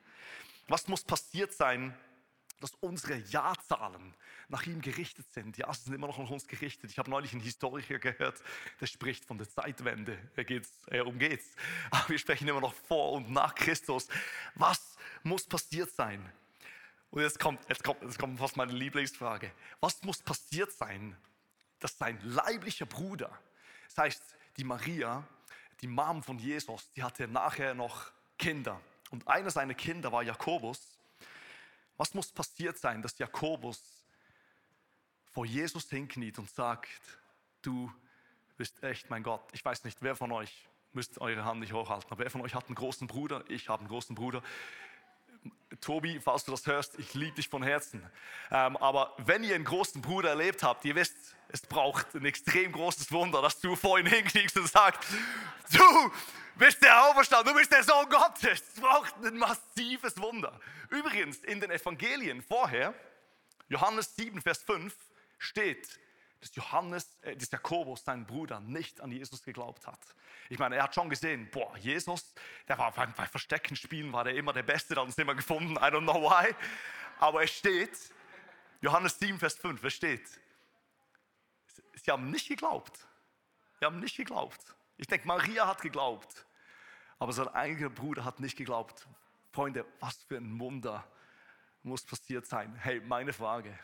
Was 0.69 0.89
muss 0.89 1.05
passiert 1.05 1.53
sein, 1.53 1.95
dass 2.61 2.75
unsere 2.81 3.19
Jahrzahlen 3.19 4.15
nach 4.49 4.65
ihm 4.67 4.81
gerichtet 4.81 5.31
sind. 5.33 5.59
Ja, 5.59 5.73
sie 5.75 5.85
sind 5.85 5.95
immer 5.95 6.07
noch 6.07 6.19
nach 6.19 6.31
uns 6.31 6.47
gerichtet. 6.47 6.91
Ich 6.91 6.99
habe 6.99 7.11
neulich 7.11 7.33
einen 7.33 7.43
Historiker 7.43 7.99
gehört, 7.99 8.43
der 8.81 8.87
spricht 8.87 9.25
von 9.27 9.37
der 9.37 9.49
Zeitwende. 9.49 10.19
Er 10.35 10.45
geht's, 10.45 10.71
er 10.87 11.07
umgeht's. 11.07 11.55
Aber 11.91 12.09
wir 12.09 12.19
sprechen 12.19 12.49
immer 12.49 12.63
noch 12.63 12.73
vor 12.73 13.13
und 13.13 13.31
nach 13.31 13.55
Christus. 13.55 14.09
Was 14.55 14.97
muss 15.23 15.47
passiert 15.47 15.91
sein? 15.91 16.33
Und 17.15 17.23
jetzt 17.23 17.39
kommt, 17.39 17.61
jetzt 17.69 17.85
kommt, 17.85 18.03
jetzt 18.03 18.19
kommt 18.19 18.41
fast 18.41 18.57
meine 18.57 18.73
Lieblingsfrage. 18.73 19.53
Was 19.79 20.03
muss 20.03 20.21
passiert 20.21 20.73
sein, 20.73 21.17
dass 21.79 21.97
sein 21.97 22.19
leiblicher 22.25 22.87
Bruder, 22.87 23.31
das 23.87 23.99
heißt 23.99 24.37
die 24.57 24.65
Maria, 24.65 25.23
die 25.81 25.87
Mom 25.87 26.25
von 26.25 26.41
Jesus, 26.41 26.91
die 26.97 27.05
hatte 27.05 27.29
nachher 27.29 27.73
noch 27.73 28.11
Kinder. 28.37 28.81
Und 29.13 29.29
einer 29.29 29.53
seiner 29.53 29.75
Kinder 29.75 30.11
war 30.11 30.25
Jakobus. 30.25 30.99
Was 31.97 32.15
muss 32.15 32.33
passiert 32.33 32.79
sein, 32.79 33.01
dass 33.01 33.17
Jakobus 33.17 34.03
vor 35.31 35.47
Jesus 35.47 35.89
hinkniet 35.89 36.41
und 36.41 36.51
sagt, 36.51 37.01
du 37.63 37.93
bist 38.57 38.83
echt 38.83 39.09
mein 39.09 39.23
Gott. 39.23 39.49
Ich 39.53 39.65
weiß 39.65 39.85
nicht, 39.85 40.03
wer 40.03 40.17
von 40.17 40.33
euch 40.33 40.67
müsst 40.93 41.21
eure 41.21 41.45
Hand 41.45 41.61
nicht 41.61 41.75
hochhalten, 41.75 42.11
aber 42.11 42.25
wer 42.25 42.31
von 42.31 42.41
euch 42.41 42.57
hat 42.57 42.67
einen 42.67 42.75
großen 42.75 43.07
Bruder? 43.07 43.45
Ich 43.47 43.69
habe 43.69 43.83
einen 43.83 43.89
großen 43.89 44.17
Bruder. 44.17 44.43
Tobi, 45.85 46.19
falls 46.21 46.45
du 46.45 46.51
das 46.51 46.67
hörst, 46.67 46.99
ich 46.99 47.15
liebe 47.15 47.37
dich 47.37 47.49
von 47.49 47.63
Herzen. 47.63 48.03
Ähm, 48.51 48.77
aber 48.79 49.15
wenn 49.19 49.45
ihr 49.45 49.55
einen 49.55 49.65
großen 49.65 50.01
Bruder 50.01 50.31
erlebt 50.31 50.63
habt, 50.63 50.85
ihr 50.85 50.95
wisst, 50.95 51.15
es 51.49 51.61
braucht 51.61 52.15
ein 52.15 52.25
extrem 52.25 52.73
großes 52.73 53.13
Wunder, 53.13 53.43
dass 53.43 53.61
du 53.61 53.77
vor 53.77 53.99
ihn 53.99 54.07
hinkriegst 54.17 54.57
und 54.57 54.67
sagst, 54.67 55.01
du 55.71 56.13
bist 56.57 56.83
der 56.83 57.05
Auferstand, 57.07 57.47
du 57.47 57.55
bist 57.55 57.71
der 57.71 57.85
Sohn 57.85 58.09
Gottes. 58.09 58.63
Es 58.75 58.81
braucht 58.81 59.15
ein 59.25 59.37
massives 59.37 60.19
Wunder. 60.21 60.59
Übrigens, 60.89 61.39
in 61.39 61.61
den 61.61 61.71
Evangelien 61.71 62.43
vorher, 62.43 62.95
Johannes 63.69 64.17
7, 64.17 64.41
Vers 64.41 64.63
5, 64.63 64.95
steht, 65.39 66.01
dass 66.45 66.55
Johannes, 66.55 67.17
äh, 67.23 67.35
dass 67.37 67.51
Jakobus, 67.51 68.05
sein 68.05 68.27
Bruder, 68.27 68.61
nicht 68.61 69.01
an 69.01 69.11
Jesus 69.11 69.43
geglaubt 69.43 69.87
hat. 69.87 69.99
Ich 70.51 70.59
meine, 70.59 70.77
er 70.77 70.85
hat 70.85 70.95
schon 70.95 71.09
gesehen, 71.09 71.49
boah, 71.51 71.75
Jesus, 71.79 72.35
der 72.69 72.77
war 72.77 72.93
bei, 72.93 73.07
bei 73.07 73.27
Verstecken 73.27 73.77
spielen, 73.77 74.13
war 74.13 74.25
der 74.25 74.35
immer 74.35 74.53
der 74.53 74.63
Beste, 74.63 74.93
der 74.93 75.03
hat 75.03 75.09
uns 75.09 75.17
immer 75.17 75.35
gefunden, 75.35 75.77
I 75.77 75.87
don't 75.87 76.03
know 76.03 76.21
why. 76.21 76.55
Aber 77.19 77.43
es 77.43 77.51
steht, 77.51 77.99
Johannes 78.83 79.19
7, 79.19 79.39
Vers 79.39 79.55
5, 79.55 79.83
es 79.85 79.95
steht, 79.95 80.29
sie 81.95 82.11
haben 82.11 82.31
nicht 82.31 82.47
geglaubt. 82.47 83.07
Sie 83.81 83.87
haben 83.87 84.01
nicht 84.01 84.17
geglaubt. 84.17 84.61
Ich 84.99 85.07
denke, 85.07 85.27
Maria 85.27 85.67
hat 85.67 85.81
geglaubt, 85.81 86.45
aber 87.19 87.33
sein 87.33 87.49
eigener 87.49 87.89
Bruder 87.89 88.25
hat 88.25 88.39
nicht 88.39 88.57
geglaubt. 88.57 89.09
Freunde, 89.51 89.87
was 89.99 90.17
für 90.25 90.37
ein 90.37 90.61
Wunder 90.61 91.09
muss 91.83 92.05
passiert 92.05 92.47
sein? 92.47 92.75
Hey, 92.77 93.01
meine 93.01 93.33
Frage, 93.33 93.79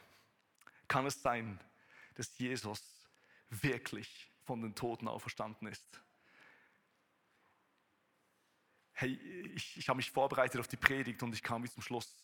kann 0.89 1.07
es 1.07 1.23
sein, 1.23 1.59
dass 2.21 2.37
Jesus 2.37 2.83
wirklich 3.49 4.31
von 4.45 4.61
den 4.61 4.75
Toten 4.75 5.09
auferstanden 5.09 5.69
ist? 5.69 6.03
Hey, 8.93 9.15
ich, 9.55 9.79
ich 9.79 9.89
habe 9.89 9.97
mich 9.97 10.11
vorbereitet 10.11 10.61
auf 10.61 10.69
die 10.69 10.77
Predigt 10.77 11.23
und 11.23 11.33
ich 11.33 11.43
kam 11.43 11.63
bis 11.63 11.73
zum 11.73 11.83
Schluss, 11.83 12.23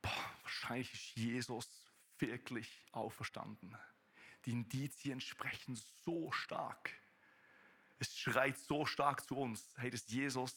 boah, 0.00 0.12
wahrscheinlich 0.42 0.92
ist 0.92 1.16
Jesus 1.16 1.68
wirklich 2.20 2.86
auferstanden. 2.92 3.76
Die 4.44 4.52
Indizien 4.52 5.20
sprechen 5.20 5.74
so 6.04 6.30
stark. 6.30 6.92
Es 7.98 8.16
schreit 8.16 8.56
so 8.60 8.86
stark 8.86 9.26
zu 9.26 9.36
uns, 9.36 9.74
hey, 9.78 9.90
dass 9.90 10.06
Jesus, 10.06 10.54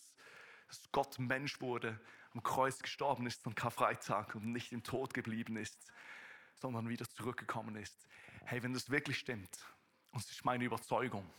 dass 0.67 0.91
Gott 0.91 1.17
Mensch 1.17 1.59
wurde, 1.59 1.99
am 2.35 2.43
Kreuz 2.43 2.77
gestorben 2.77 3.25
ist 3.25 3.47
am 3.47 3.55
Karfreitag 3.55 4.35
und 4.35 4.51
nicht 4.51 4.71
im 4.71 4.83
Tod 4.83 5.15
geblieben 5.15 5.57
ist, 5.57 5.91
sondern 6.63 6.87
wieder 6.87 7.05
zurückgekommen 7.09 7.75
ist. 7.75 8.07
Hey, 8.45 8.63
wenn 8.63 8.73
das 8.73 8.89
wirklich 8.89 9.19
stimmt, 9.19 9.49
und 10.11 10.23
das 10.23 10.31
ist 10.31 10.45
meine 10.45 10.63
Überzeugung, 10.63 11.29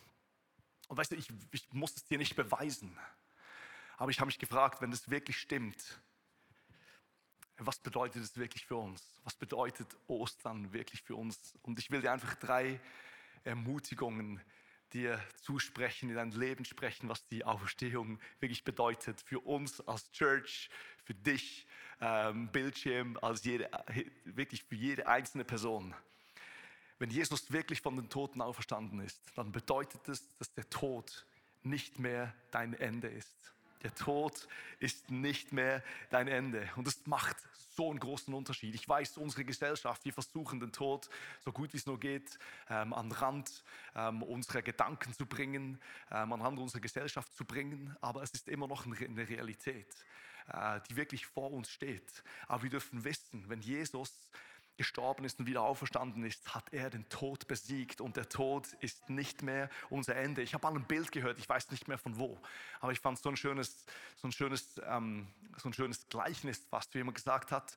und 0.88 0.98
weißt 0.98 1.12
du, 1.12 1.16
ich, 1.16 1.28
ich 1.50 1.72
muss 1.72 1.96
es 1.96 2.04
dir 2.04 2.18
nicht 2.18 2.36
beweisen, 2.36 2.98
aber 3.96 4.10
ich 4.10 4.20
habe 4.20 4.26
mich 4.26 4.38
gefragt, 4.38 4.82
wenn 4.82 4.90
das 4.90 5.08
wirklich 5.08 5.38
stimmt, 5.38 5.98
was 7.56 7.78
bedeutet 7.78 8.22
es 8.22 8.36
wirklich 8.36 8.66
für 8.66 8.76
uns? 8.76 9.02
Was 9.22 9.34
bedeutet 9.34 9.96
Ostern 10.08 10.74
wirklich 10.74 11.02
für 11.02 11.16
uns? 11.16 11.54
Und 11.62 11.78
ich 11.78 11.90
will 11.90 12.02
dir 12.02 12.12
einfach 12.12 12.34
drei 12.34 12.78
Ermutigungen 13.44 14.42
dir 14.92 15.18
zusprechen, 15.40 16.10
in 16.10 16.16
dein 16.16 16.32
Leben 16.32 16.66
sprechen, 16.66 17.08
was 17.08 17.26
die 17.28 17.46
Auferstehung 17.46 18.20
wirklich 18.40 18.62
bedeutet 18.62 19.22
für 19.22 19.40
uns 19.40 19.80
als 19.80 20.10
Church, 20.10 20.68
für 21.02 21.14
dich, 21.14 21.66
ähm, 22.00 22.48
Bildschirm, 22.48 23.18
als 23.20 23.44
jede, 23.44 23.70
wirklich 24.24 24.62
für 24.64 24.74
jede 24.74 25.06
einzelne 25.06 25.44
Person. 25.44 25.94
Wenn 26.98 27.10
Jesus 27.10 27.52
wirklich 27.52 27.80
von 27.80 27.96
den 27.96 28.08
Toten 28.08 28.40
auferstanden 28.40 29.00
ist, 29.00 29.20
dann 29.34 29.52
bedeutet 29.52 30.08
es, 30.08 30.28
dass 30.38 30.52
der 30.54 30.68
Tod 30.70 31.26
nicht 31.62 31.98
mehr 31.98 32.34
dein 32.50 32.74
Ende 32.74 33.08
ist. 33.08 33.36
Der 33.82 33.94
Tod 33.94 34.48
ist 34.78 35.10
nicht 35.10 35.52
mehr 35.52 35.82
dein 36.10 36.28
Ende. 36.28 36.68
Und 36.76 36.86
das 36.86 37.06
macht 37.06 37.36
so 37.76 37.90
einen 37.90 37.98
großen 37.98 38.32
Unterschied. 38.32 38.74
Ich 38.74 38.88
weiß, 38.88 39.18
unsere 39.18 39.44
Gesellschaft, 39.44 40.04
wir 40.04 40.12
versuchen 40.12 40.60
den 40.60 40.72
Tod 40.72 41.08
so 41.44 41.52
gut 41.52 41.72
wie 41.72 41.76
es 41.76 41.86
nur 41.86 41.98
geht 41.98 42.38
ähm, 42.70 42.92
an 42.92 43.08
den 43.08 43.12
Rand 43.12 43.64
ähm, 43.94 44.22
unserer 44.22 44.62
Gedanken 44.62 45.12
zu 45.12 45.26
bringen, 45.26 45.80
ähm, 46.10 46.32
an 46.32 46.38
den 46.38 46.42
Rand 46.42 46.58
unserer 46.58 46.80
Gesellschaft 46.80 47.34
zu 47.36 47.44
bringen. 47.44 47.94
Aber 48.00 48.22
es 48.22 48.30
ist 48.30 48.48
immer 48.48 48.68
noch 48.68 48.86
eine 48.86 49.28
Realität, 49.28 49.94
die 50.88 50.96
wirklich 50.96 51.26
vor 51.26 51.52
uns 51.52 51.70
steht. 51.70 52.22
Aber 52.48 52.62
wir 52.62 52.70
dürfen 52.70 53.04
wissen, 53.04 53.48
wenn 53.48 53.60
Jesus 53.60 54.30
gestorben 54.76 55.24
ist 55.24 55.38
und 55.38 55.46
wieder 55.46 55.62
auferstanden 55.62 56.24
ist, 56.24 56.54
hat 56.54 56.72
er 56.72 56.90
den 56.90 57.08
Tod 57.08 57.46
besiegt 57.46 58.00
und 58.00 58.16
der 58.16 58.28
Tod 58.28 58.66
ist 58.80 59.08
nicht 59.08 59.42
mehr 59.42 59.70
unser 59.88 60.16
Ende. 60.16 60.42
Ich 60.42 60.52
habe 60.52 60.66
mal 60.66 60.74
ein 60.74 60.86
Bild 60.86 61.12
gehört, 61.12 61.38
ich 61.38 61.48
weiß 61.48 61.70
nicht 61.70 61.86
mehr 61.86 61.98
von 61.98 62.18
wo, 62.18 62.40
aber 62.80 62.92
ich 62.92 63.00
fand 63.00 63.18
so 63.18 63.28
ein 63.28 63.36
schönes, 63.36 63.86
so 64.16 64.26
ein 64.28 64.32
schönes, 64.32 64.80
ähm, 64.84 65.28
so 65.58 65.68
ein 65.68 65.72
schönes 65.72 66.08
Gleichnis 66.08 66.66
fast, 66.68 66.92
wie 66.94 66.98
jemand 66.98 67.16
gesagt 67.16 67.52
hat, 67.52 67.76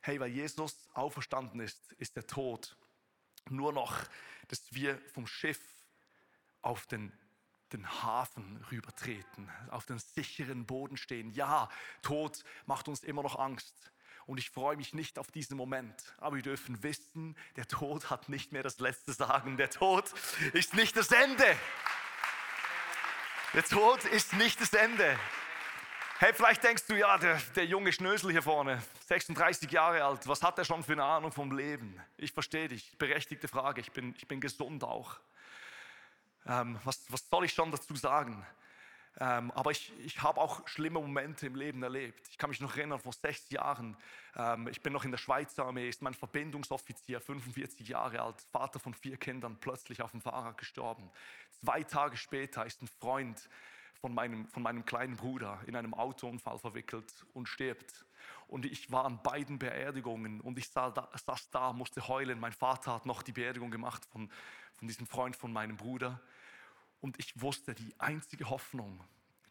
hey, 0.00 0.18
weil 0.18 0.30
Jesus 0.30 0.88
auferstanden 0.94 1.60
ist, 1.60 1.92
ist 1.92 2.16
der 2.16 2.26
Tod 2.26 2.76
nur 3.48 3.72
noch, 3.72 3.96
dass 4.48 4.72
wir 4.74 4.98
vom 5.12 5.26
Schiff 5.26 5.60
auf 6.60 6.86
den 6.86 7.12
den 7.72 8.02
Hafen 8.02 8.64
rübertreten, 8.70 9.50
auf 9.70 9.86
den 9.86 9.98
sicheren 9.98 10.66
Boden 10.66 10.96
stehen. 10.96 11.30
Ja, 11.32 11.68
Tod 12.02 12.44
macht 12.66 12.88
uns 12.88 13.02
immer 13.02 13.22
noch 13.22 13.38
Angst. 13.38 13.92
Und 14.26 14.38
ich 14.38 14.50
freue 14.50 14.76
mich 14.76 14.94
nicht 14.94 15.18
auf 15.18 15.30
diesen 15.30 15.56
Moment. 15.56 16.14
Aber 16.18 16.36
wir 16.36 16.42
dürfen 16.42 16.82
wissen, 16.82 17.36
der 17.56 17.66
Tod 17.66 18.08
hat 18.10 18.28
nicht 18.28 18.52
mehr 18.52 18.62
das 18.62 18.78
letzte 18.78 19.12
Sagen. 19.12 19.56
Der 19.56 19.70
Tod 19.70 20.12
ist 20.52 20.74
nicht 20.74 20.96
das 20.96 21.10
Ende. 21.10 21.56
Der 23.54 23.64
Tod 23.64 24.04
ist 24.04 24.32
nicht 24.34 24.60
das 24.60 24.72
Ende. 24.72 25.18
Hey, 26.18 26.32
vielleicht 26.32 26.62
denkst 26.62 26.86
du, 26.86 26.94
ja, 26.94 27.18
der, 27.18 27.36
der 27.56 27.66
junge 27.66 27.92
Schnösel 27.92 28.30
hier 28.30 28.42
vorne, 28.42 28.80
36 29.06 29.68
Jahre 29.72 30.04
alt, 30.04 30.28
was 30.28 30.40
hat 30.40 30.56
er 30.56 30.64
schon 30.64 30.84
für 30.84 30.92
eine 30.92 31.02
Ahnung 31.02 31.32
vom 31.32 31.50
Leben? 31.50 32.00
Ich 32.16 32.30
verstehe 32.32 32.68
dich, 32.68 32.96
berechtigte 32.96 33.48
Frage, 33.48 33.80
ich 33.80 33.90
bin, 33.90 34.14
ich 34.16 34.28
bin 34.28 34.40
gesund 34.40 34.84
auch. 34.84 35.18
Ähm, 36.46 36.78
was, 36.84 37.04
was 37.10 37.28
soll 37.28 37.44
ich 37.44 37.52
schon 37.52 37.70
dazu 37.70 37.94
sagen? 37.94 38.44
Ähm, 39.20 39.50
aber 39.50 39.70
ich, 39.70 39.92
ich 40.04 40.22
habe 40.22 40.40
auch 40.40 40.66
schlimme 40.66 40.98
Momente 40.98 41.46
im 41.46 41.54
Leben 41.54 41.82
erlebt. 41.82 42.26
Ich 42.30 42.38
kann 42.38 42.48
mich 42.48 42.60
noch 42.60 42.76
erinnern, 42.76 42.98
vor 42.98 43.12
sechs 43.12 43.50
Jahren, 43.50 43.96
ähm, 44.36 44.68
ich 44.68 44.80
bin 44.80 44.92
noch 44.92 45.04
in 45.04 45.10
der 45.10 45.18
Schweizer 45.18 45.66
Armee, 45.66 45.88
ist 45.88 46.00
mein 46.00 46.14
Verbindungsoffizier, 46.14 47.20
45 47.20 47.86
Jahre 47.88 48.22
alt, 48.22 48.40
Vater 48.50 48.78
von 48.78 48.94
vier 48.94 49.18
Kindern, 49.18 49.58
plötzlich 49.60 50.00
auf 50.00 50.12
dem 50.12 50.22
Fahrrad 50.22 50.56
gestorben. 50.56 51.10
Zwei 51.60 51.82
Tage 51.82 52.16
später 52.16 52.64
ist 52.64 52.80
ein 52.82 52.88
Freund 52.88 53.48
von 54.02 54.12
meinem, 54.12 54.48
von 54.48 54.64
meinem 54.64 54.84
kleinen 54.84 55.16
Bruder 55.16 55.60
in 55.66 55.76
einem 55.76 55.94
Autounfall 55.94 56.58
verwickelt 56.58 57.24
und 57.34 57.48
stirbt. 57.48 58.04
Und 58.48 58.66
ich 58.66 58.90
war 58.90 59.04
an 59.04 59.22
beiden 59.22 59.60
Beerdigungen 59.60 60.40
und 60.40 60.58
ich 60.58 60.70
da, 60.72 61.08
saß 61.14 61.50
da 61.50 61.72
musste 61.72 62.08
heulen. 62.08 62.40
Mein 62.40 62.52
Vater 62.52 62.94
hat 62.94 63.06
noch 63.06 63.22
die 63.22 63.32
Beerdigung 63.32 63.70
gemacht 63.70 64.04
von, 64.06 64.28
von 64.74 64.88
diesem 64.88 65.06
Freund 65.06 65.36
von 65.36 65.52
meinem 65.52 65.76
Bruder. 65.76 66.20
Und 67.00 67.16
ich 67.20 67.40
wusste, 67.40 67.74
die 67.74 67.94
einzige 67.98 68.50
Hoffnung, 68.50 69.02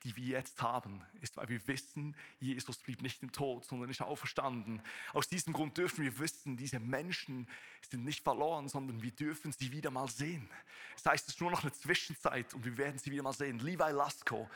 die 0.04 0.16
wir 0.16 0.26
jetzt 0.26 0.62
haben, 0.62 1.02
ist, 1.22 1.38
weil 1.38 1.50
wir 1.50 1.68
wissen, 1.68 2.16
Jesus 2.40 2.78
blieb 2.78 3.02
nicht 3.02 3.22
im 3.22 3.32
Tod, 3.32 3.66
sondern 3.66 3.90
ist 3.90 4.02
auferstanden. 4.02 4.82
Aus 5.14 5.28
diesem 5.28 5.54
Grund 5.54 5.78
dürfen 5.78 6.04
wir 6.04 6.18
wissen, 6.20 6.58
diese 6.58 6.80
Menschen 6.80 7.48
sind 7.90 8.04
nicht 8.04 8.24
verloren, 8.24 8.68
sondern 8.68 9.02
wir 9.02 9.12
dürfen 9.12 9.52
sie 9.52 9.72
wieder 9.72 9.92
mal 9.92 10.10
sehen. 10.10 10.50
Das 10.96 11.06
heißt, 11.06 11.28
es 11.28 11.36
ist 11.36 11.42
nur 11.42 11.52
noch 11.52 11.64
eine 11.64 11.72
Zwischenzeit 11.72 12.54
und 12.54 12.66
wir 12.66 12.78
werden 12.78 12.98
sie 12.98 13.12
wieder 13.12 13.24
mal 13.24 13.34
sehen. 13.34 13.60
Levi 13.60 13.92
Lasko, 13.92 14.50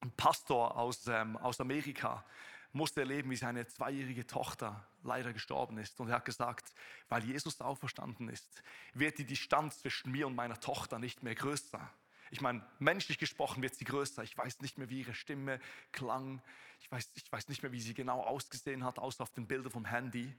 ein 0.00 0.12
Pastor 0.12 0.76
aus, 0.76 1.06
ähm, 1.06 1.36
aus 1.36 1.60
Amerika, 1.60 2.24
musste 2.72 3.00
erleben, 3.00 3.30
wie 3.30 3.36
seine 3.36 3.66
zweijährige 3.66 4.26
Tochter 4.26 4.86
leider 5.02 5.32
gestorben 5.32 5.78
ist. 5.78 5.98
Und 6.00 6.08
er 6.08 6.16
hat 6.16 6.24
gesagt, 6.24 6.72
weil 7.08 7.24
Jesus 7.24 7.60
auferstanden 7.60 8.28
ist, 8.28 8.62
wird 8.94 9.18
die 9.18 9.24
Distanz 9.24 9.80
zwischen 9.80 10.12
mir 10.12 10.26
und 10.26 10.34
meiner 10.34 10.60
Tochter 10.60 10.98
nicht 10.98 11.22
mehr 11.22 11.34
größer. 11.34 11.90
Ich 12.30 12.40
meine, 12.40 12.64
menschlich 12.78 13.18
gesprochen 13.18 13.62
wird 13.62 13.74
sie 13.74 13.84
größer. 13.84 14.22
Ich 14.22 14.36
weiß 14.36 14.60
nicht 14.60 14.78
mehr, 14.78 14.90
wie 14.90 15.00
ihre 15.00 15.14
Stimme 15.14 15.60
klang. 15.92 16.42
Ich 16.80 16.90
weiß, 16.90 17.10
ich 17.14 17.30
weiß 17.30 17.48
nicht 17.48 17.62
mehr, 17.62 17.72
wie 17.72 17.80
sie 17.80 17.94
genau 17.94 18.22
ausgesehen 18.22 18.84
hat, 18.84 18.98
außer 18.98 19.22
auf 19.22 19.30
den 19.30 19.46
Bildern 19.46 19.72
vom 19.72 19.84
Handy. 19.84 20.34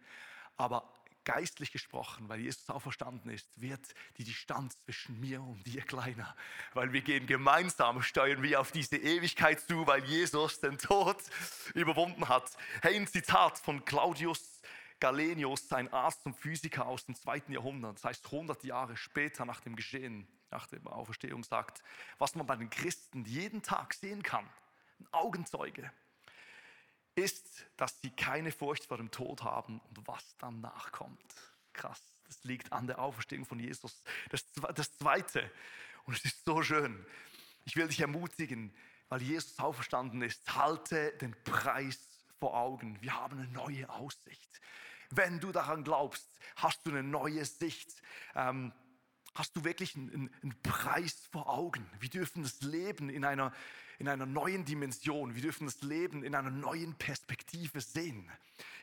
Aber 0.57 0.93
geistlich 1.25 1.71
gesprochen, 1.71 2.27
weil 2.29 2.39
Jesus 2.39 2.69
auferstanden 2.69 3.29
ist, 3.31 3.61
wird 3.61 3.81
die 4.17 4.23
Distanz 4.23 4.79
zwischen 4.83 5.19
mir 5.19 5.41
und 5.41 5.65
dir 5.65 5.81
kleiner. 5.81 6.35
Weil 6.73 6.93
wir 6.93 7.01
gehen 7.01 7.27
gemeinsam, 7.27 8.01
steuern 8.01 8.41
wir 8.41 8.59
auf 8.59 8.71
diese 8.71 8.97
Ewigkeit 8.97 9.59
zu, 9.59 9.85
weil 9.85 10.03
Jesus 10.05 10.59
den 10.59 10.77
Tod 10.77 11.17
überwunden 11.75 12.27
hat. 12.27 12.51
Hey, 12.81 12.95
ein 12.95 13.07
Zitat 13.07 13.59
von 13.59 13.85
Claudius 13.85 14.59
Galenius, 14.99 15.71
ein 15.71 15.91
Arzt 15.93 16.25
und 16.25 16.35
Physiker 16.35 16.85
aus 16.85 17.05
dem 17.05 17.15
zweiten 17.15 17.53
Jahrhundert, 17.53 17.95
das 17.95 18.03
heißt 18.03 18.25
100 18.25 18.63
Jahre 18.63 18.97
später 18.97 19.45
nach 19.45 19.61
dem 19.61 19.75
Geschehen, 19.75 20.27
nach 20.51 20.67
der 20.67 20.79
Auferstehung 20.85 21.43
sagt, 21.43 21.83
was 22.17 22.35
man 22.35 22.45
bei 22.45 22.55
den 22.55 22.69
Christen 22.69 23.25
jeden 23.25 23.61
Tag 23.61 23.93
sehen 23.93 24.23
kann, 24.23 24.47
ein 24.99 25.07
Augenzeuge, 25.11 25.91
ist, 27.15 27.65
dass 27.77 27.99
sie 28.01 28.11
keine 28.11 28.51
Furcht 28.51 28.85
vor 28.85 28.97
dem 28.97 29.11
Tod 29.11 29.43
haben 29.43 29.79
und 29.89 30.07
was 30.07 30.35
danach 30.37 30.91
kommt. 30.91 31.35
Krass, 31.73 32.01
das 32.27 32.43
liegt 32.43 32.71
an 32.71 32.87
der 32.87 32.99
Auferstehung 32.99 33.45
von 33.45 33.59
Jesus. 33.59 34.03
Das, 34.29 34.45
das 34.75 34.97
Zweite, 34.97 35.51
und 36.05 36.15
es 36.15 36.25
ist 36.25 36.45
so 36.45 36.61
schön, 36.63 37.05
ich 37.65 37.75
will 37.75 37.87
dich 37.87 37.99
ermutigen, 37.99 38.73
weil 39.09 39.21
Jesus 39.21 39.59
auferstanden 39.59 40.21
ist, 40.21 40.55
halte 40.55 41.11
den 41.17 41.35
Preis 41.43 41.99
vor 42.39 42.55
Augen. 42.55 43.01
Wir 43.01 43.15
haben 43.15 43.39
eine 43.39 43.47
neue 43.49 43.89
Aussicht. 43.89 44.61
Wenn 45.09 45.39
du 45.39 45.51
daran 45.51 45.83
glaubst, 45.83 46.27
hast 46.55 46.85
du 46.85 46.91
eine 46.91 47.03
neue 47.03 47.43
Sicht. 47.43 48.01
Ähm, 48.35 48.71
hast 49.35 49.55
du 49.55 49.63
wirklich 49.63 49.95
einen, 49.95 50.29
einen, 50.41 50.55
Preis 50.63 51.27
vor 51.31 51.49
Augen. 51.49 51.85
Wir 51.99 52.09
dürfen 52.09 52.43
das 52.43 52.61
Leben 52.61 53.09
in 53.09 53.23
einer, 53.23 53.53
in 53.97 54.07
einer 54.07 54.25
neuen 54.25 54.65
Dimension, 54.65 55.35
wir 55.35 55.41
dürfen 55.41 55.65
das 55.65 55.81
Leben 55.81 56.23
in 56.23 56.35
einer 56.35 56.49
neuen 56.49 56.95
Perspektive 56.95 57.81
sehen. 57.81 58.29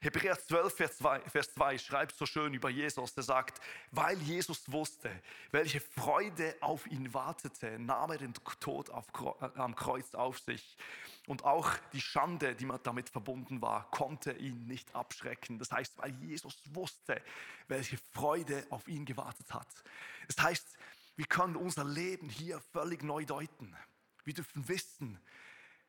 Hebräer 0.01 0.39
12, 0.39 0.75
Vers 0.75 0.99
2, 0.99 1.21
Vers 1.21 1.55
2 1.55 1.79
schreibt 1.79 2.17
so 2.17 2.27
schön 2.27 2.55
über 2.55 2.71
Jesus, 2.71 3.15
der 3.15 3.25
sagt, 3.25 3.61
weil 3.91 4.19
Jesus 4.19 4.71
wusste, 4.71 5.11
welche 5.51 5.81
Freude 5.81 6.55
auf 6.61 6.87
ihn 6.87 7.13
wartete, 7.13 7.79
nahm 7.79 8.11
er 8.11 8.19
den 8.19 8.35
Tod 8.61 8.91
auf, 8.91 9.07
am 9.57 9.75
Kreuz 9.75 10.15
auf 10.15 10.39
sich. 10.39 10.77
Und 11.27 11.45
auch 11.45 11.77
die 11.93 12.01
Schande, 12.01 12.55
die 12.55 12.69
damit 12.83 13.11
verbunden 13.11 13.61
war, 13.61 13.91
konnte 13.91 14.33
ihn 14.33 14.67
nicht 14.67 14.95
abschrecken. 14.95 15.59
Das 15.59 15.73
heißt, 15.73 15.99
weil 15.99 16.15
Jesus 16.23 16.63
wusste, 16.67 17.21
welche 17.69 17.99
Freude 18.13 18.65
auf 18.71 18.87
ihn 18.87 19.05
gewartet 19.05 19.53
hat. 19.53 19.69
Das 20.29 20.39
heißt, 20.45 20.77
wir 21.17 21.27
können 21.27 21.57
unser 21.57 21.85
Leben 21.85 22.29
hier 22.29 22.61
völlig 22.73 23.03
neu 23.03 23.25
deuten. 23.25 23.77
Wir 24.25 24.35
dürfen 24.35 24.69
wissen, 24.69 25.19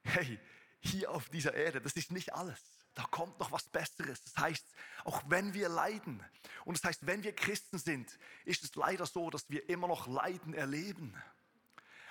hey, 0.03 0.39
hier 0.79 1.11
auf 1.11 1.29
dieser 1.29 1.53
Erde, 1.53 1.81
das 1.81 1.93
ist 1.93 2.11
nicht 2.11 2.33
alles 2.33 2.77
da 2.97 3.03
kommt 3.03 3.39
noch 3.39 3.51
was 3.51 3.69
Besseres. 3.69 4.23
Das 4.23 4.37
heißt, 4.37 4.65
auch 5.03 5.21
wenn 5.27 5.53
wir 5.53 5.69
leiden, 5.69 6.23
und 6.65 6.77
das 6.77 6.83
heißt, 6.83 7.05
wenn 7.05 7.23
wir 7.23 7.31
Christen 7.31 7.77
sind, 7.77 8.17
ist 8.43 8.63
es 8.63 8.73
leider 8.73 9.05
so, 9.05 9.29
dass 9.29 9.47
wir 9.51 9.69
immer 9.69 9.87
noch 9.87 10.07
Leiden 10.07 10.55
erleben. 10.55 11.13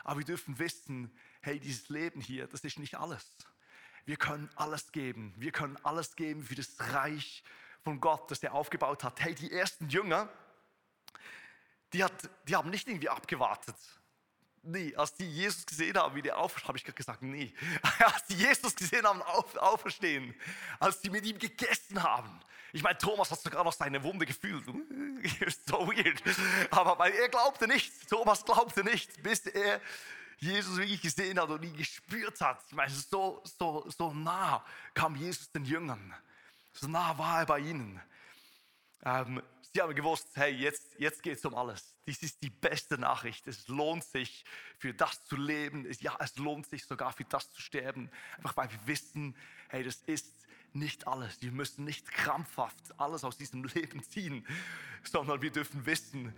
Aber 0.04 0.20
wir 0.20 0.24
dürfen 0.24 0.60
wissen, 0.60 1.10
hey, 1.46 1.60
dieses 1.60 1.88
Leben 1.88 2.20
hier, 2.20 2.46
das 2.46 2.60
ist 2.60 2.78
nicht 2.78 2.96
alles. 2.96 3.24
Wir 4.04 4.16
können 4.16 4.50
alles 4.56 4.92
geben. 4.92 5.34
Wir 5.36 5.52
können 5.52 5.78
alles 5.82 6.16
geben 6.16 6.44
für 6.44 6.54
das 6.54 6.76
Reich 6.78 7.42
von 7.82 8.00
Gott, 8.00 8.30
das 8.30 8.42
er 8.42 8.54
aufgebaut 8.54 9.04
hat. 9.04 9.20
Hey, 9.20 9.34
die 9.34 9.52
ersten 9.52 9.88
Jünger, 9.88 10.28
die, 11.92 12.04
hat, 12.04 12.12
die 12.46 12.54
haben 12.54 12.70
nicht 12.70 12.88
irgendwie 12.88 13.08
abgewartet 13.08 13.76
Nee, 14.68 14.96
als 14.96 15.14
die 15.14 15.30
Jesus 15.30 15.64
gesehen 15.64 15.96
haben, 15.96 16.16
wie 16.16 16.22
der 16.22 16.38
aufersteht, 16.38 16.66
habe 16.66 16.78
ich 16.78 16.84
gerade 16.84 16.96
gesagt, 16.96 17.22
nee. 17.22 17.54
Als 18.00 18.26
die 18.26 18.34
Jesus 18.34 18.74
gesehen 18.74 19.06
haben, 19.06 19.22
auf, 19.22 19.56
auferstehen, 19.56 20.34
als 20.80 21.00
die 21.00 21.08
mit 21.08 21.24
ihm 21.24 21.38
gegessen 21.38 22.02
haben. 22.02 22.40
Ich 22.72 22.82
meine, 22.82 22.98
Thomas 22.98 23.30
hat 23.30 23.40
sogar 23.40 23.62
noch 23.62 23.72
seine 23.72 24.02
Wunde 24.02 24.26
gefühlt. 24.26 24.64
so 25.66 25.86
weird. 25.86 26.20
Aber 26.72 27.08
er 27.08 27.28
glaubte 27.28 27.68
nicht. 27.68 28.08
Thomas 28.08 28.44
glaubte 28.44 28.82
nicht, 28.82 29.22
bis 29.22 29.46
er 29.46 29.80
Jesus 30.38 30.76
wirklich 30.76 31.00
gesehen 31.00 31.40
hat 31.40 31.48
und 31.48 31.62
ihn 31.62 31.76
gespürt 31.76 32.40
hat. 32.40 32.62
Ich 32.68 32.74
meine, 32.74 32.92
so, 32.92 33.42
so, 33.58 33.88
so 33.88 34.12
nah 34.12 34.64
kam 34.94 35.16
Jesus 35.16 35.50
den 35.50 35.64
Jüngern. 35.64 36.14
So 36.72 36.88
nah 36.88 37.16
war 37.16 37.40
er 37.40 37.46
bei 37.46 37.60
ihnen. 37.60 38.00
Ähm, 39.02 39.42
sie 39.72 39.80
haben 39.80 39.94
gewusst, 39.94 40.28
hey, 40.34 40.52
jetzt, 40.52 40.98
jetzt 40.98 41.22
geht 41.22 41.38
es 41.38 41.44
um 41.44 41.54
alles. 41.54 41.96
Dies 42.06 42.22
ist 42.22 42.42
die 42.42 42.50
beste 42.50 42.98
Nachricht. 42.98 43.46
Es 43.46 43.66
lohnt 43.68 44.04
sich, 44.04 44.44
für 44.78 44.92
das 44.92 45.24
zu 45.24 45.36
leben. 45.36 45.90
Ja, 46.00 46.16
es 46.20 46.36
lohnt 46.36 46.66
sich 46.66 46.84
sogar 46.84 47.12
für 47.12 47.24
das 47.24 47.50
zu 47.52 47.62
sterben. 47.62 48.10
Einfach 48.36 48.56
weil 48.56 48.70
wir 48.70 48.86
wissen, 48.86 49.34
hey, 49.68 49.82
das 49.84 49.96
ist 50.06 50.46
nicht 50.72 51.06
alles. 51.06 51.40
Wir 51.40 51.52
müssen 51.52 51.84
nicht 51.84 52.10
krampfhaft 52.12 52.98
alles 52.98 53.24
aus 53.24 53.38
diesem 53.38 53.64
Leben 53.74 54.02
ziehen, 54.02 54.46
sondern 55.02 55.40
wir 55.40 55.50
dürfen 55.50 55.86
wissen, 55.86 56.34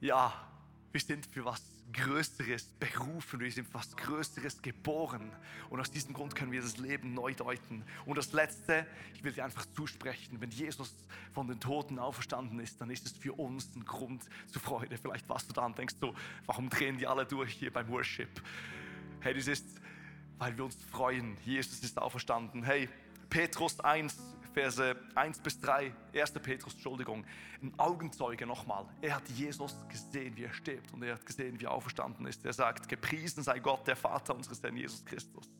ja, 0.00 0.48
wir 0.94 1.00
sind 1.00 1.26
für 1.26 1.44
was 1.44 1.60
Größeres 1.92 2.68
berufen, 2.78 3.40
wir 3.40 3.50
sind 3.50 3.66
für 3.66 3.74
was 3.74 3.96
Größeres 3.96 4.62
geboren. 4.62 5.28
Und 5.68 5.80
aus 5.80 5.90
diesem 5.90 6.14
Grund 6.14 6.36
können 6.36 6.52
wir 6.52 6.62
das 6.62 6.76
Leben 6.76 7.14
neu 7.14 7.34
deuten. 7.34 7.82
Und 8.06 8.16
das 8.16 8.32
Letzte, 8.32 8.86
ich 9.12 9.24
will 9.24 9.32
dir 9.32 9.44
einfach 9.44 9.66
zusprechen, 9.74 10.40
wenn 10.40 10.52
Jesus 10.52 10.94
von 11.32 11.48
den 11.48 11.58
Toten 11.58 11.98
auferstanden 11.98 12.60
ist, 12.60 12.80
dann 12.80 12.90
ist 12.90 13.06
es 13.06 13.12
für 13.12 13.32
uns 13.32 13.74
ein 13.74 13.84
Grund 13.84 14.22
zur 14.46 14.62
Freude. 14.62 14.96
Vielleicht 14.96 15.28
warst 15.28 15.48
du 15.48 15.52
da 15.52 15.66
und 15.66 15.76
denkst 15.76 15.96
so, 16.00 16.14
warum 16.46 16.70
drehen 16.70 16.96
die 16.96 17.08
alle 17.08 17.26
durch 17.26 17.54
hier 17.54 17.72
beim 17.72 17.88
Worship? 17.88 18.40
Hey, 19.18 19.34
das 19.34 19.48
ist, 19.48 19.66
weil 20.38 20.56
wir 20.56 20.64
uns 20.64 20.76
freuen, 20.92 21.36
Jesus 21.44 21.82
ist 21.82 21.98
auferstanden. 21.98 22.62
Hey, 22.62 22.88
Petrus 23.30 23.80
1, 23.80 24.16
Verse 24.54 24.96
1 25.16 25.40
bis 25.40 25.60
3, 25.60 25.92
1. 26.14 26.32
Petrus, 26.34 26.74
Entschuldigung, 26.74 27.24
ein 27.60 27.74
Augenzeuge 27.76 28.46
nochmal. 28.46 28.86
Er 29.00 29.16
hat 29.16 29.28
Jesus 29.30 29.76
gesehen, 29.88 30.36
wie 30.36 30.44
er 30.44 30.54
stirbt 30.54 30.92
und 30.92 31.02
er 31.02 31.14
hat 31.14 31.26
gesehen, 31.26 31.58
wie 31.58 31.64
er 31.64 31.72
auferstanden 31.72 32.24
ist. 32.26 32.46
Er 32.46 32.52
sagt, 32.52 32.88
gepriesen 32.88 33.42
sei 33.42 33.58
Gott, 33.58 33.84
der 33.88 33.96
Vater 33.96 34.34
unseres 34.34 34.62
Herrn 34.62 34.76
Jesus 34.76 35.04
Christus. 35.04 35.50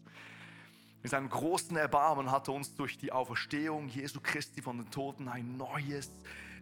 In 1.02 1.10
seinem 1.10 1.28
großen 1.28 1.76
Erbarmen 1.76 2.30
hat 2.30 2.46
er 2.46 2.54
uns 2.54 2.72
durch 2.76 2.96
die 2.96 3.10
Auferstehung 3.10 3.88
Jesu 3.88 4.20
Christi 4.20 4.62
von 4.62 4.78
den 4.78 4.90
Toten 4.92 5.28
ein 5.28 5.56
neues 5.56 6.10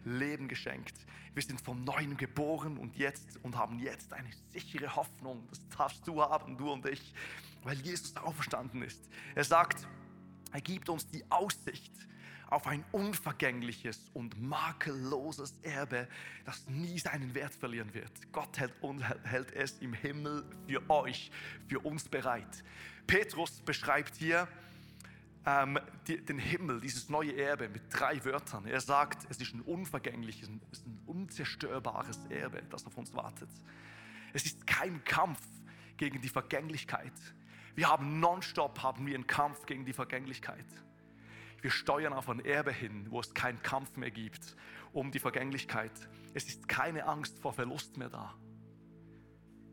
Leben 0.03 0.47
geschenkt. 0.47 0.95
Wir 1.35 1.43
sind 1.43 1.61
vom 1.61 1.83
Neuen 1.83 2.17
geboren 2.17 2.77
und 2.77 2.95
jetzt 2.95 3.37
und 3.43 3.55
haben 3.55 3.79
jetzt 3.79 4.11
eine 4.11 4.29
sichere 4.51 4.95
Hoffnung. 4.95 5.47
Das 5.49 5.61
darfst 5.77 6.07
du 6.07 6.19
haben, 6.19 6.57
du 6.57 6.71
und 6.71 6.85
ich, 6.87 7.13
weil 7.61 7.77
Jesus 7.77 8.15
auferstanden 8.17 8.81
ist. 8.81 9.07
Er 9.35 9.43
sagt, 9.43 9.87
er 10.51 10.61
gibt 10.61 10.89
uns 10.89 11.07
die 11.07 11.23
Aussicht 11.29 11.93
auf 12.53 12.67
ein 12.67 12.85
unvergängliches 12.91 14.05
und 14.13 14.41
makelloses 14.41 15.55
Erbe, 15.63 16.07
das 16.45 16.67
nie 16.69 16.99
seinen 16.99 17.33
Wert 17.33 17.55
verlieren 17.55 17.93
wird. 17.93 18.11
Gott 18.31 18.59
hält, 18.59 18.73
hält 19.23 19.51
es 19.53 19.79
im 19.79 19.93
Himmel 19.93 20.45
für 20.67 20.89
euch, 20.89 21.31
für 21.67 21.79
uns 21.79 22.07
bereit. 22.07 22.63
Petrus 23.07 23.59
beschreibt 23.61 24.15
hier 24.15 24.47
ähm, 25.45 25.79
die, 26.07 26.23
den 26.23 26.37
Himmel, 26.37 26.79
dieses 26.79 27.09
neue 27.09 27.35
Erbe 27.35 27.69
mit 27.69 27.81
drei 27.89 28.23
Wörtern. 28.23 28.65
Er 28.65 28.81
sagt, 28.81 29.25
es 29.29 29.37
ist 29.37 29.53
ein 29.53 29.61
unvergängliches, 29.61 30.49
es 30.71 30.79
ist 30.79 30.87
ein 30.87 30.99
unzerstörbares 31.07 32.19
Erbe, 32.29 32.61
das 32.69 32.85
auf 32.85 32.97
uns 32.97 33.13
wartet. 33.13 33.49
Es 34.31 34.45
ist 34.45 34.65
kein 34.67 35.03
Kampf 35.03 35.39
gegen 35.97 36.21
die 36.21 36.29
Vergänglichkeit. 36.29 37.13
Wir 37.75 37.89
haben 37.89 38.19
nonstop 38.19 38.83
haben 38.83 39.05
wir 39.07 39.15
einen 39.15 39.27
Kampf 39.27 39.65
gegen 39.65 39.85
die 39.85 39.93
Vergänglichkeit. 39.93 40.65
Wir 41.63 41.71
steuern 41.71 42.11
auf 42.11 42.27
ein 42.27 42.43
Erbe 42.43 42.73
hin, 42.73 43.07
wo 43.09 43.21
es 43.21 43.33
keinen 43.33 43.63
Kampf 43.63 43.95
mehr 43.95 44.11
gibt 44.11 44.57
um 44.91 45.11
die 45.11 45.19
Vergänglichkeit. 45.19 45.93
Es 46.33 46.43
ist 46.49 46.67
keine 46.67 47.05
Angst 47.05 47.39
vor 47.39 47.53
Verlust 47.53 47.95
mehr 47.95 48.09
da. 48.09 48.35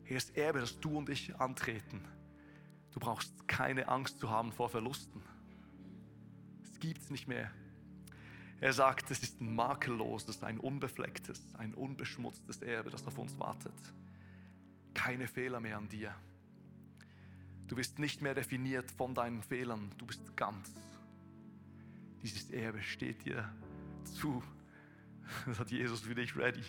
Hier 0.04 0.16
ist 0.16 0.36
Erbe, 0.36 0.60
das 0.60 0.78
du 0.78 0.96
und 0.96 1.08
ich 1.08 1.34
antreten. 1.40 2.04
Du 2.92 3.00
brauchst 3.00 3.48
keine 3.48 3.88
Angst 3.88 4.20
zu 4.20 4.30
haben 4.30 4.52
vor 4.52 4.68
Verlusten. 4.68 5.20
Es 6.62 6.78
gibt 6.78 7.02
es 7.02 7.10
nicht 7.10 7.26
mehr. 7.26 7.50
Er 8.60 8.72
sagt, 8.72 9.10
es 9.10 9.24
ist 9.24 9.40
ein 9.40 9.52
makelloses, 9.52 10.44
ein 10.44 10.60
unbeflecktes, 10.60 11.56
ein 11.56 11.74
unbeschmutztes 11.74 12.62
Erbe, 12.62 12.90
das 12.90 13.04
auf 13.08 13.18
uns 13.18 13.36
wartet. 13.40 13.74
Keine 14.94 15.26
Fehler 15.26 15.58
mehr 15.58 15.76
an 15.76 15.88
dir. 15.88 16.14
Du 17.66 17.74
bist 17.74 17.98
nicht 17.98 18.22
mehr 18.22 18.34
definiert 18.34 18.92
von 18.92 19.12
deinen 19.12 19.42
Fehlern, 19.42 19.90
du 19.98 20.06
bist 20.06 20.36
ganz. 20.36 20.72
Dieses 22.22 22.50
Erbe 22.50 22.82
steht 22.82 23.24
dir 23.24 23.50
zu. 24.04 24.42
Das 25.46 25.58
hat 25.58 25.70
Jesus 25.70 26.00
für 26.00 26.14
dich 26.14 26.36
ready. 26.36 26.64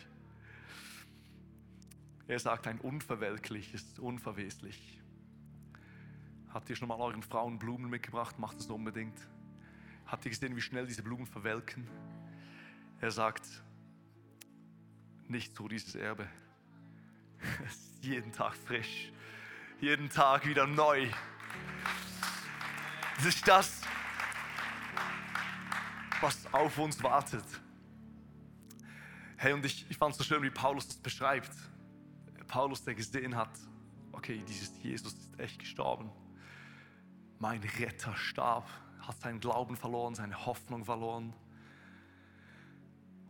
Er 2.28 2.40
sagt 2.40 2.68
ein 2.68 2.80
unverwelkliches, 2.80 4.00
unverweslich. 4.00 5.02
Habt 6.54 6.70
ihr 6.70 6.76
schon 6.76 6.88
mal 6.88 7.00
euren 7.00 7.24
Frauen 7.24 7.60
Blumen 7.60 7.90
mitgebracht? 7.90 8.40
Macht 8.40 8.60
es 8.60 8.68
unbedingt. 8.68 9.18
Habt 10.06 10.26
ihr 10.26 10.32
gesehen, 10.32 10.56
wie 10.56 10.62
schnell 10.62 10.86
diese 10.88 11.04
Blumen 11.04 11.26
verwelken? 11.26 11.88
Er 13.00 13.12
sagt, 13.12 13.46
nicht 15.28 15.56
so 15.56 15.68
dieses 15.68 15.96
Erbe. 15.96 16.28
Es 17.66 17.74
ist 17.76 18.04
jeden 18.04 18.32
Tag 18.32 18.56
frisch, 18.56 19.12
jeden 19.80 20.10
Tag 20.10 20.46
wieder 20.46 20.68
neu. 20.68 21.08
Das 23.16 23.26
ist 23.26 23.48
das, 23.48 23.82
was 26.22 26.54
auf 26.54 26.78
uns 26.78 27.02
wartet. 27.02 27.46
Hey, 29.38 29.54
und 29.54 29.66
ich, 29.66 29.90
ich 29.90 29.98
fand 29.98 30.12
es 30.12 30.20
so 30.20 30.24
schön, 30.24 30.44
wie 30.44 30.52
Paulus 30.52 30.88
das 30.88 30.98
beschreibt. 30.98 31.52
Paulus, 32.48 32.84
der 32.84 32.94
gesehen 32.94 33.36
hat, 33.36 33.50
okay, 34.12 34.44
dieses 34.48 34.72
Jesus 34.84 35.14
ist 35.14 35.40
echt 35.40 35.60
gestorben. 35.60 36.12
Mein 37.40 37.62
Retter 37.80 38.16
starb, 38.16 38.70
hat 39.00 39.20
seinen 39.20 39.40
Glauben 39.40 39.76
verloren, 39.76 40.14
seine 40.14 40.46
Hoffnung 40.46 40.86
verloren. 40.86 41.34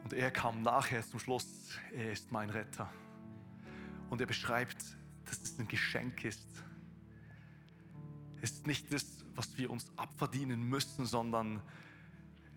Und 0.04 0.14
er 0.14 0.32
kam 0.32 0.62
nachher 0.62 1.02
zum 1.02 1.20
Schluss, 1.20 1.70
er 1.94 2.12
ist 2.12 2.32
mein 2.32 2.50
Retter. 2.50 2.92
Und 4.10 4.20
er 4.20 4.28
beschreibt, 4.28 4.84
dass 5.26 5.42
es 5.42 5.58
ein 5.60 5.68
Geschenk 5.68 6.26
ist. 6.26 6.64
Es 8.42 8.52
ist 8.52 8.68
nicht 8.68 8.92
das, 8.92 9.24
was 9.36 9.58
wir 9.58 9.70
uns 9.70 9.86
abverdienen 9.96 10.64
müssen, 10.64 11.06
sondern 11.06 11.62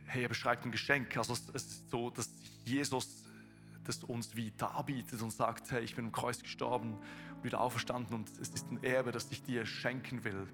hey, 0.06 0.22
er 0.22 0.28
beschreibt 0.28 0.64
ein 0.64 0.72
Geschenk. 0.72 1.16
Also 1.16 1.32
es 1.32 1.48
ist 1.50 1.90
so, 1.90 2.10
dass 2.10 2.30
Jesus 2.64 3.24
das 3.84 4.02
uns 4.02 4.34
wie 4.34 4.50
darbietet 4.52 5.20
und 5.20 5.30
sagt, 5.30 5.70
hey, 5.70 5.84
ich 5.84 5.94
bin 5.94 6.06
im 6.06 6.12
Kreuz 6.12 6.42
gestorben 6.42 6.98
und 7.34 7.44
wieder 7.44 7.60
auferstanden 7.60 8.14
und 8.14 8.30
es 8.40 8.48
ist 8.48 8.70
ein 8.70 8.82
Erbe, 8.82 9.12
das 9.12 9.30
ich 9.30 9.42
dir 9.42 9.66
schenken 9.66 10.24
will. 10.24 10.48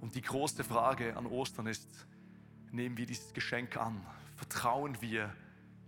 Und 0.00 0.14
die 0.14 0.22
große 0.22 0.64
Frage 0.64 1.16
an 1.16 1.26
Ostern 1.26 1.66
ist, 1.66 1.88
nehmen 2.70 2.96
wir 2.96 3.06
dieses 3.06 3.32
Geschenk 3.34 3.76
an? 3.76 4.04
Vertrauen 4.36 5.00
wir 5.00 5.34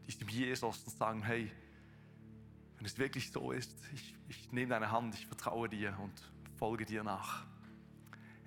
diesem 0.07 0.29
Jesus 0.29 0.85
und 0.85 0.96
sagen, 0.96 1.22
hey, 1.22 1.50
wenn 2.77 2.87
es 2.87 2.98
wirklich 2.98 3.33
so 3.33 3.50
ist, 3.50 3.74
ich, 3.94 4.14
ich 4.29 4.53
nehme 4.53 4.70
deine 4.70 4.90
Hand, 4.90 5.14
ich 5.14 5.27
vertraue 5.27 5.68
dir 5.68 5.98
und 5.98 6.12
folge 6.59 6.85
dir 6.85 7.03
nach. 7.03 7.46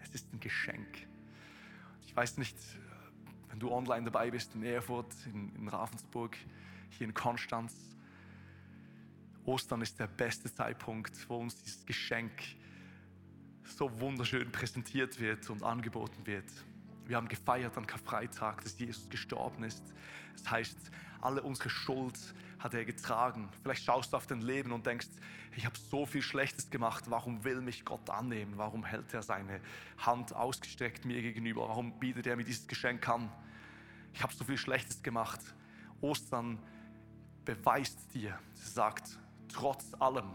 Es 0.03 0.09
ist 0.13 0.31
ein 0.33 0.39
Geschenk. 0.39 1.07
Ich 2.05 2.15
weiß 2.15 2.37
nicht, 2.37 2.55
wenn 3.49 3.59
du 3.59 3.71
online 3.71 4.05
dabei 4.05 4.31
bist 4.31 4.55
in 4.55 4.63
Erfurt, 4.63 5.13
in, 5.25 5.53
in 5.55 5.67
Ravensburg, 5.67 6.37
hier 6.89 7.07
in 7.07 7.13
Konstanz. 7.13 7.73
Ostern 9.45 9.81
ist 9.81 9.99
der 9.99 10.07
beste 10.07 10.53
Zeitpunkt, 10.53 11.29
wo 11.29 11.37
uns 11.37 11.61
dieses 11.63 11.85
Geschenk 11.85 12.31
so 13.63 13.99
wunderschön 13.99 14.51
präsentiert 14.51 15.19
wird 15.19 15.49
und 15.49 15.63
angeboten 15.63 16.25
wird. 16.25 16.49
Wir 17.07 17.15
haben 17.15 17.29
gefeiert 17.29 17.77
an 17.77 17.87
Karfreitag, 17.87 18.61
dass 18.63 18.77
Jesus 18.77 19.09
gestorben 19.09 19.63
ist. 19.63 19.83
Das 20.35 20.51
heißt, 20.51 20.77
alle 21.21 21.41
unsere 21.41 21.69
Schuld 21.69 22.17
hat 22.59 22.73
er 22.73 22.83
getragen. 22.83 23.49
Vielleicht 23.63 23.83
schaust 23.85 24.11
du 24.11 24.17
auf 24.17 24.27
dein 24.27 24.41
Leben 24.41 24.71
und 24.71 24.85
denkst, 24.85 25.07
ich 25.55 25.65
habe 25.65 25.77
so 25.77 26.05
viel 26.05 26.21
Schlechtes 26.21 26.69
gemacht, 26.69 27.05
warum 27.07 27.43
will 27.43 27.61
mich 27.61 27.85
Gott 27.85 28.09
annehmen? 28.09 28.53
Warum 28.57 28.83
hält 28.83 29.13
er 29.13 29.23
seine 29.23 29.61
Hand 29.97 30.33
ausgestreckt 30.33 31.05
mir 31.05 31.21
gegenüber? 31.21 31.69
Warum 31.69 31.97
bietet 31.97 32.27
er 32.27 32.35
mir 32.35 32.43
dieses 32.43 32.67
Geschenk 32.67 33.07
an? 33.07 33.31
Ich 34.13 34.21
habe 34.21 34.33
so 34.33 34.43
viel 34.43 34.57
Schlechtes 34.57 35.01
gemacht. 35.01 35.39
Ostern 36.01 36.59
beweist 37.45 38.13
dir, 38.13 38.37
sagt, 38.53 39.17
trotz 39.47 39.93
allem, 39.99 40.29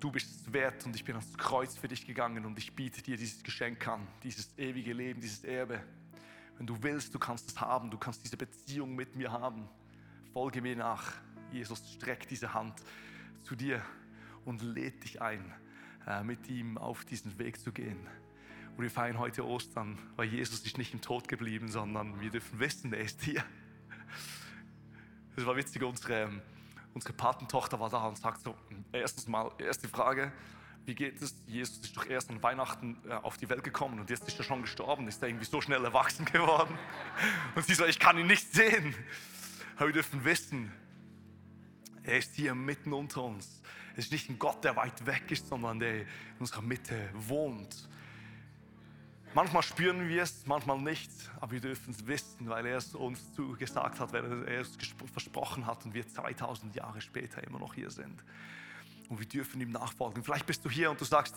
du 0.00 0.10
bist 0.10 0.28
es 0.30 0.52
wert 0.52 0.84
und 0.86 0.94
ich 0.94 1.04
bin 1.04 1.16
ans 1.16 1.36
Kreuz 1.36 1.76
für 1.76 1.88
dich 1.88 2.06
gegangen 2.06 2.44
und 2.44 2.58
ich 2.58 2.72
biete 2.74 3.02
dir 3.02 3.16
dieses 3.16 3.42
Geschenk 3.42 3.86
an, 3.88 4.06
dieses 4.22 4.56
ewige 4.56 4.92
Leben, 4.92 5.20
dieses 5.20 5.44
Erbe. 5.44 5.82
Wenn 6.56 6.66
du 6.66 6.82
willst, 6.82 7.14
du 7.14 7.18
kannst 7.18 7.48
es 7.48 7.60
haben, 7.60 7.90
du 7.90 7.98
kannst 7.98 8.24
diese 8.24 8.36
Beziehung 8.36 8.94
mit 8.94 9.16
mir 9.16 9.32
haben. 9.32 9.68
Folge 10.32 10.60
mir 10.60 10.76
nach. 10.76 11.12
Jesus 11.52 11.92
streckt 11.94 12.30
diese 12.30 12.52
Hand 12.52 12.74
zu 13.42 13.56
dir 13.56 13.82
und 14.44 14.62
lädt 14.62 15.04
dich 15.04 15.22
ein, 15.22 15.52
äh, 16.06 16.22
mit 16.22 16.48
ihm 16.48 16.78
auf 16.78 17.04
diesen 17.04 17.38
Weg 17.38 17.60
zu 17.60 17.72
gehen. 17.72 17.98
Und 18.76 18.82
wir 18.82 18.90
feiern 18.90 19.18
heute 19.18 19.44
Ostern, 19.46 19.98
weil 20.16 20.28
Jesus 20.28 20.64
ist 20.64 20.78
nicht 20.78 20.92
im 20.94 21.00
Tod 21.00 21.26
geblieben, 21.26 21.68
sondern 21.68 22.20
wir 22.20 22.30
dürfen 22.30 22.60
wissen, 22.60 22.92
er 22.92 23.00
ist 23.00 23.22
hier. 23.22 23.42
Das 25.34 25.46
war 25.46 25.56
witzig, 25.56 25.82
unsere, 25.82 26.42
unsere 26.98 27.12
Patentochter 27.12 27.78
war 27.78 27.90
da 27.90 28.06
und 28.06 28.18
sagt 28.18 28.42
so, 28.42 28.56
erstens 28.90 29.28
mal, 29.28 29.52
erste 29.58 29.88
Frage, 29.88 30.32
wie 30.84 30.96
geht 30.96 31.22
es? 31.22 31.32
Jesus 31.46 31.78
ist 31.78 31.96
doch 31.96 32.06
erst 32.06 32.28
an 32.28 32.42
Weihnachten 32.42 32.96
äh, 33.08 33.12
auf 33.12 33.36
die 33.36 33.48
Welt 33.48 33.62
gekommen 33.62 34.00
und 34.00 34.10
jetzt 34.10 34.26
ist 34.26 34.36
er 34.36 34.44
schon 34.44 34.62
gestorben. 34.62 35.06
Ist 35.06 35.22
er 35.22 35.28
irgendwie 35.28 35.44
so 35.44 35.60
schnell 35.60 35.84
erwachsen 35.84 36.24
geworden? 36.32 36.76
Und 37.54 37.64
sie 37.64 37.74
so, 37.74 37.84
ich 37.84 38.00
kann 38.00 38.18
ihn 38.18 38.26
nicht 38.26 38.52
sehen. 38.52 38.96
Aber 39.76 39.86
wir 39.86 39.92
dürfen 39.92 40.24
wissen, 40.24 40.72
er 42.02 42.18
ist 42.18 42.34
hier 42.34 42.56
mitten 42.56 42.92
unter 42.92 43.22
uns. 43.22 43.62
Es 43.92 44.06
ist 44.06 44.12
nicht 44.12 44.28
ein 44.28 44.40
Gott, 44.40 44.64
der 44.64 44.74
weit 44.74 45.06
weg 45.06 45.30
ist, 45.30 45.46
sondern 45.46 45.78
der 45.78 46.00
in 46.00 46.06
unserer 46.40 46.62
Mitte 46.62 47.10
wohnt. 47.14 47.88
Manchmal 49.34 49.62
spüren 49.62 50.08
wir 50.08 50.22
es, 50.22 50.46
manchmal 50.46 50.78
nicht, 50.78 51.10
aber 51.40 51.52
wir 51.52 51.60
dürfen 51.60 51.90
es 51.90 52.06
wissen, 52.06 52.48
weil 52.48 52.66
er 52.66 52.78
es 52.78 52.94
uns 52.94 53.32
zugesagt 53.34 54.00
hat, 54.00 54.12
weil 54.12 54.48
er 54.48 54.62
es 54.62 54.76
versprochen 55.12 55.66
hat 55.66 55.84
und 55.84 55.94
wir 55.94 56.08
2000 56.08 56.74
Jahre 56.74 57.00
später 57.00 57.42
immer 57.44 57.58
noch 57.58 57.74
hier 57.74 57.90
sind. 57.90 58.24
Und 59.08 59.18
wir 59.18 59.26
dürfen 59.26 59.60
ihm 59.60 59.70
nachfolgen. 59.70 60.24
Vielleicht 60.24 60.46
bist 60.46 60.64
du 60.64 60.70
hier 60.70 60.90
und 60.90 61.00
du 61.00 61.04
sagst, 61.04 61.36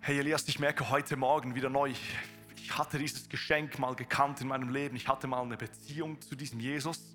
hey 0.00 0.18
Elias, 0.18 0.46
ich 0.48 0.58
merke 0.58 0.90
heute 0.90 1.16
Morgen 1.16 1.54
wieder 1.54 1.70
neu, 1.70 1.90
ich 1.90 2.16
hatte 2.70 2.98
dieses 2.98 3.28
Geschenk 3.28 3.78
mal 3.78 3.94
gekannt 3.94 4.40
in 4.40 4.48
meinem 4.48 4.70
Leben. 4.70 4.96
Ich 4.96 5.08
hatte 5.08 5.26
mal 5.26 5.42
eine 5.42 5.56
Beziehung 5.56 6.20
zu 6.20 6.34
diesem 6.34 6.60
Jesus. 6.60 7.14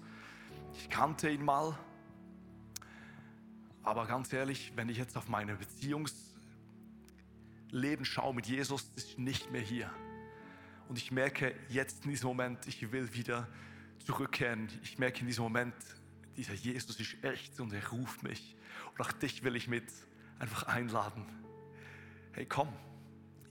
Ich 0.74 0.90
kannte 0.90 1.30
ihn 1.30 1.44
mal. 1.44 1.78
Aber 3.84 4.06
ganz 4.06 4.32
ehrlich, 4.32 4.74
wenn 4.76 4.90
ich 4.90 4.98
jetzt 4.98 5.18
auf 5.18 5.28
meine 5.28 5.56
Beziehungs 5.56 6.29
Leben 7.72 8.06
schaue 8.06 8.34
mit 8.34 8.48
Jesus, 8.48 8.92
ist 8.96 9.20
nicht 9.20 9.52
mehr 9.52 9.62
hier. 9.62 9.92
Und 10.88 10.98
ich 10.98 11.12
merke 11.12 11.54
jetzt 11.70 12.06
in 12.06 12.12
diesem 12.12 12.28
Moment, 12.28 12.66
ich 12.68 12.92
will 12.92 13.14
wieder 13.14 13.48
zurückkehren. 14.06 14.68
Ich 14.84 14.98
merke 14.98 15.22
in 15.22 15.28
diesem 15.28 15.44
Moment, 15.44 15.76
dieser 16.36 16.54
Jesus 16.54 17.00
ist 17.00 17.24
echt 17.24 17.60
und 17.60 17.74
er 17.74 17.88
ruft 17.90 18.24
mich. 18.24 18.56
Und 18.92 19.06
auch 19.06 19.12
dich 19.12 19.44
will 19.44 19.56
ich 19.56 19.68
mit 19.68 19.86
einfach 20.40 20.64
einladen. 20.64 21.26
Hey, 22.32 22.46
komm. 22.46 22.70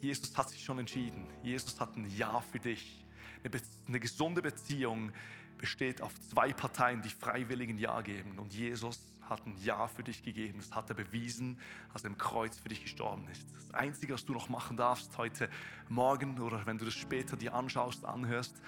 Jesus 0.01 0.37
hat 0.37 0.49
sich 0.49 0.65
schon 0.65 0.79
entschieden. 0.79 1.27
Jesus 1.43 1.79
hat 1.81 1.97
ein 1.97 2.09
Ja 2.17 2.41
für 2.41 2.61
dich. 2.61 3.05
Eine, 3.45 3.61
eine 3.87 4.01
gesunde 4.01 4.43
Beziehung 4.43 5.13
besteht 5.59 6.01
auf 6.03 6.13
zwei 6.31 6.53
Parteien, 6.53 7.03
die 7.03 7.11
freiwillig 7.11 7.69
ein 7.69 7.79
Ja 7.79 8.01
geben. 8.01 8.39
Und 8.39 8.55
Jesus 8.55 9.01
hat 9.29 9.47
ein 9.47 9.57
Ja 9.63 9.87
für 9.89 10.03
dich 10.03 10.23
gegeben. 10.23 10.59
Das 10.59 10.75
hat 10.75 10.89
er 10.91 10.95
bewiesen, 10.95 11.59
als 11.93 12.05
er 12.05 12.11
im 12.11 12.19
Kreuz 12.19 12.59
für 12.59 12.69
dich 12.69 12.83
gestorben 12.83 13.27
ist. 13.29 13.47
Das 13.55 13.75
Einzige, 13.75 14.15
was 14.15 14.25
du 14.25 14.33
noch 14.33 14.49
machen 14.49 14.77
darfst 14.77 15.17
heute 15.19 15.49
Morgen 15.89 16.39
oder 16.39 16.65
wenn 16.67 16.79
du 16.79 16.85
das 16.85 16.95
später 16.95 17.37
dir 17.37 17.55
anschaust, 17.55 18.05
anhörst, 18.05 18.61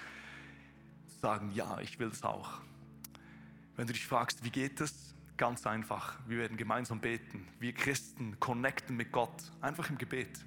sagen, 1.21 1.51
ja, 1.55 1.79
ich 1.81 1.99
will 1.99 2.09
es 2.09 2.23
auch. 2.23 2.61
Wenn 3.77 3.87
du 3.87 3.93
dich 3.93 4.07
fragst, 4.07 4.45
wie 4.45 4.51
geht 4.51 4.81
es? 4.81 5.15
Ganz 5.37 5.67
einfach. 5.67 6.19
Wir 6.27 6.39
werden 6.39 6.57
gemeinsam 6.57 7.01
beten. 7.01 7.49
Wir 7.59 7.73
Christen 7.73 8.39
connecten 8.41 8.97
mit 8.97 9.11
Gott, 9.11 9.53
einfach 9.61 9.89
im 9.89 9.97
Gebet. 9.97 10.45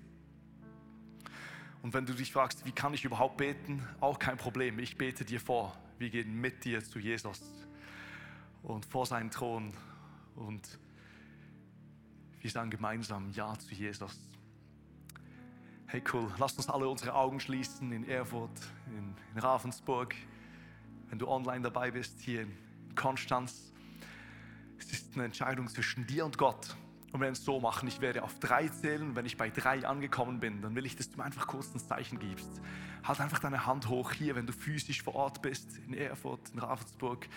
Und 1.82 1.94
wenn 1.94 2.06
du 2.06 2.14
dich 2.14 2.32
fragst, 2.32 2.66
wie 2.66 2.72
kann 2.72 2.94
ich 2.94 3.04
überhaupt 3.04 3.38
beten? 3.38 3.86
Auch 4.00 4.20
kein 4.20 4.38
Problem. 4.38 4.80
Ich 4.80 4.98
bete 4.98 5.26
dir 5.26 5.40
vor. 5.40 5.78
Wir 5.98 6.10
gehen 6.10 6.40
mit 6.40 6.64
dir 6.64 6.84
zu 6.84 7.00
Jesus 7.00 7.42
und 8.62 8.86
vor 8.86 9.06
seinen 9.06 9.32
Thron 9.32 9.74
und 10.36 10.80
wir 12.40 12.50
sagen 12.50 12.70
gemeinsam 12.70 13.32
Ja 13.32 13.58
zu 13.58 13.74
Jesus. 13.74 14.20
Hey 15.88 16.04
cool, 16.12 16.30
lasst 16.40 16.58
uns 16.58 16.68
alle 16.70 16.88
unsere 16.88 17.14
Augen 17.14 17.40
schließen 17.40 17.92
in 17.92 18.08
Erfurt, 18.08 18.60
in, 18.88 19.14
in 19.34 19.40
Ravensburg. 19.40 20.16
Wenn 21.10 21.20
du 21.20 21.28
online 21.28 21.62
dabei 21.62 21.92
bist, 21.92 22.20
hier 22.20 22.42
in 22.42 22.52
Konstanz. 22.96 23.72
Es 24.78 24.92
ist 24.92 25.14
eine 25.14 25.26
Entscheidung 25.26 25.68
zwischen 25.68 26.08
dir 26.08 26.26
und 26.26 26.38
Gott. 26.38 26.76
Und 27.12 27.20
wenn 27.20 27.28
wir 27.28 27.34
es 27.34 27.46
so 27.46 27.60
machen, 27.60 27.88
ich 27.88 28.02
werde 28.02 28.24
auf 28.24 28.40
drei 28.40 28.68
zählen. 28.68 29.16
Wenn 29.16 29.28
ich 29.28 29.38
bei 29.38 29.52
drei 29.52 29.88
angekommen 29.88 30.40
bin, 30.40 30.62
dann 30.62 30.74
will 30.76 30.86
ich, 30.86 30.96
dass 30.96 31.12
du 31.12 31.18
mir 31.18 31.24
einfach 31.24 31.46
kurz 31.46 31.74
ein 31.76 31.80
Zeichen 31.80 32.18
gibst. 32.18 32.50
Halt 33.04 33.22
einfach 33.22 33.38
deine 33.38 33.68
Hand 33.68 33.88
hoch 33.88 34.12
hier, 34.12 34.36
wenn 34.36 34.48
du 34.48 34.54
physisch 34.54 35.04
vor 35.04 35.14
Ort 35.14 35.44
bist, 35.44 35.78
in 35.88 35.94
Erfurt, 35.94 36.50
in 36.50 36.60
Ravensburg 36.60 37.28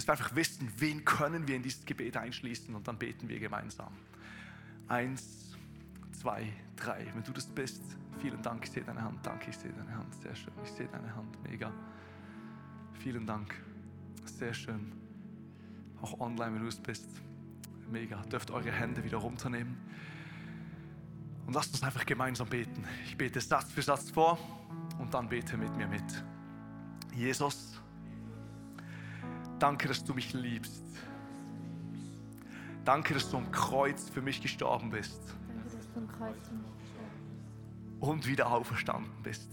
dass 0.00 0.08
wir 0.08 0.12
einfach 0.12 0.34
wissen, 0.34 0.72
wen 0.78 1.04
können 1.04 1.46
wir 1.46 1.56
in 1.56 1.62
dieses 1.62 1.84
Gebet 1.84 2.16
einschließen 2.16 2.74
und 2.74 2.88
dann 2.88 2.98
beten 2.98 3.28
wir 3.28 3.38
gemeinsam. 3.38 3.92
Eins, 4.88 5.56
zwei, 6.12 6.52
drei. 6.76 7.06
Wenn 7.14 7.22
du 7.22 7.32
das 7.32 7.46
bist, 7.46 7.82
vielen 8.18 8.42
Dank. 8.42 8.64
Ich 8.64 8.70
sehe 8.70 8.82
deine 8.82 9.02
Hand. 9.02 9.24
Danke, 9.24 9.50
ich 9.50 9.56
sehe 9.56 9.72
deine 9.72 9.94
Hand. 9.94 10.14
Sehr 10.22 10.34
schön. 10.34 10.52
Ich 10.64 10.70
sehe 10.70 10.88
deine 10.88 11.14
Hand. 11.14 11.36
Mega. 11.48 11.72
Vielen 12.94 13.26
Dank. 13.26 13.54
Sehr 14.24 14.54
schön. 14.54 14.92
Auch 16.00 16.18
online, 16.20 16.54
wenn 16.54 16.62
du 16.62 16.68
es 16.68 16.80
bist. 16.80 17.08
Mega. 17.90 18.22
Dürft 18.22 18.50
eure 18.50 18.72
Hände 18.72 19.04
wieder 19.04 19.18
runternehmen. 19.18 19.76
Und 21.46 21.54
lasst 21.54 21.74
uns 21.74 21.82
einfach 21.82 22.06
gemeinsam 22.06 22.48
beten. 22.48 22.84
Ich 23.04 23.16
bete 23.16 23.40
Satz 23.40 23.70
für 23.70 23.82
Satz 23.82 24.10
vor 24.10 24.38
und 24.98 25.12
dann 25.12 25.28
bete 25.28 25.56
mit 25.56 25.76
mir 25.76 25.88
mit. 25.88 26.24
Jesus, 27.14 27.80
danke, 29.62 29.88
dass 29.88 30.02
du 30.04 30.14
mich 30.14 30.32
liebst. 30.32 30.82
Danke, 32.84 33.14
dass 33.14 33.30
du 33.30 33.36
am 33.36 33.50
Kreuz 33.52 34.08
für 34.08 34.22
mich 34.22 34.40
gestorben 34.40 34.90
bist 34.90 35.20
und 38.00 38.26
wieder 38.26 38.50
auferstanden 38.50 39.12
bist. 39.22 39.50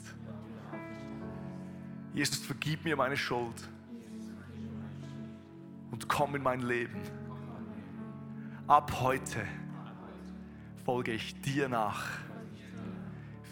Jesus, 2.14 2.38
vergib 2.38 2.84
mir 2.86 2.96
meine 2.96 3.18
Schuld 3.18 3.70
und 5.92 6.08
komm 6.08 6.36
in 6.36 6.42
mein 6.42 6.62
Leben. 6.62 7.02
Ab 8.68 8.92
heute 9.02 9.46
folge 10.84 11.12
ich 11.12 11.40
dir 11.42 11.70
nach 11.70 12.06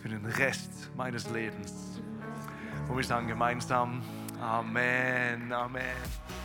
für 0.02 0.10
den 0.10 0.26
Rest 0.26 0.90
meines 0.96 1.30
Lebens. 1.30 2.02
Und 2.88 2.96
wir 2.96 3.04
sagen 3.04 3.28
gemeinsam 3.28 4.02
Amen, 4.42 5.52
Amen. 5.52 6.45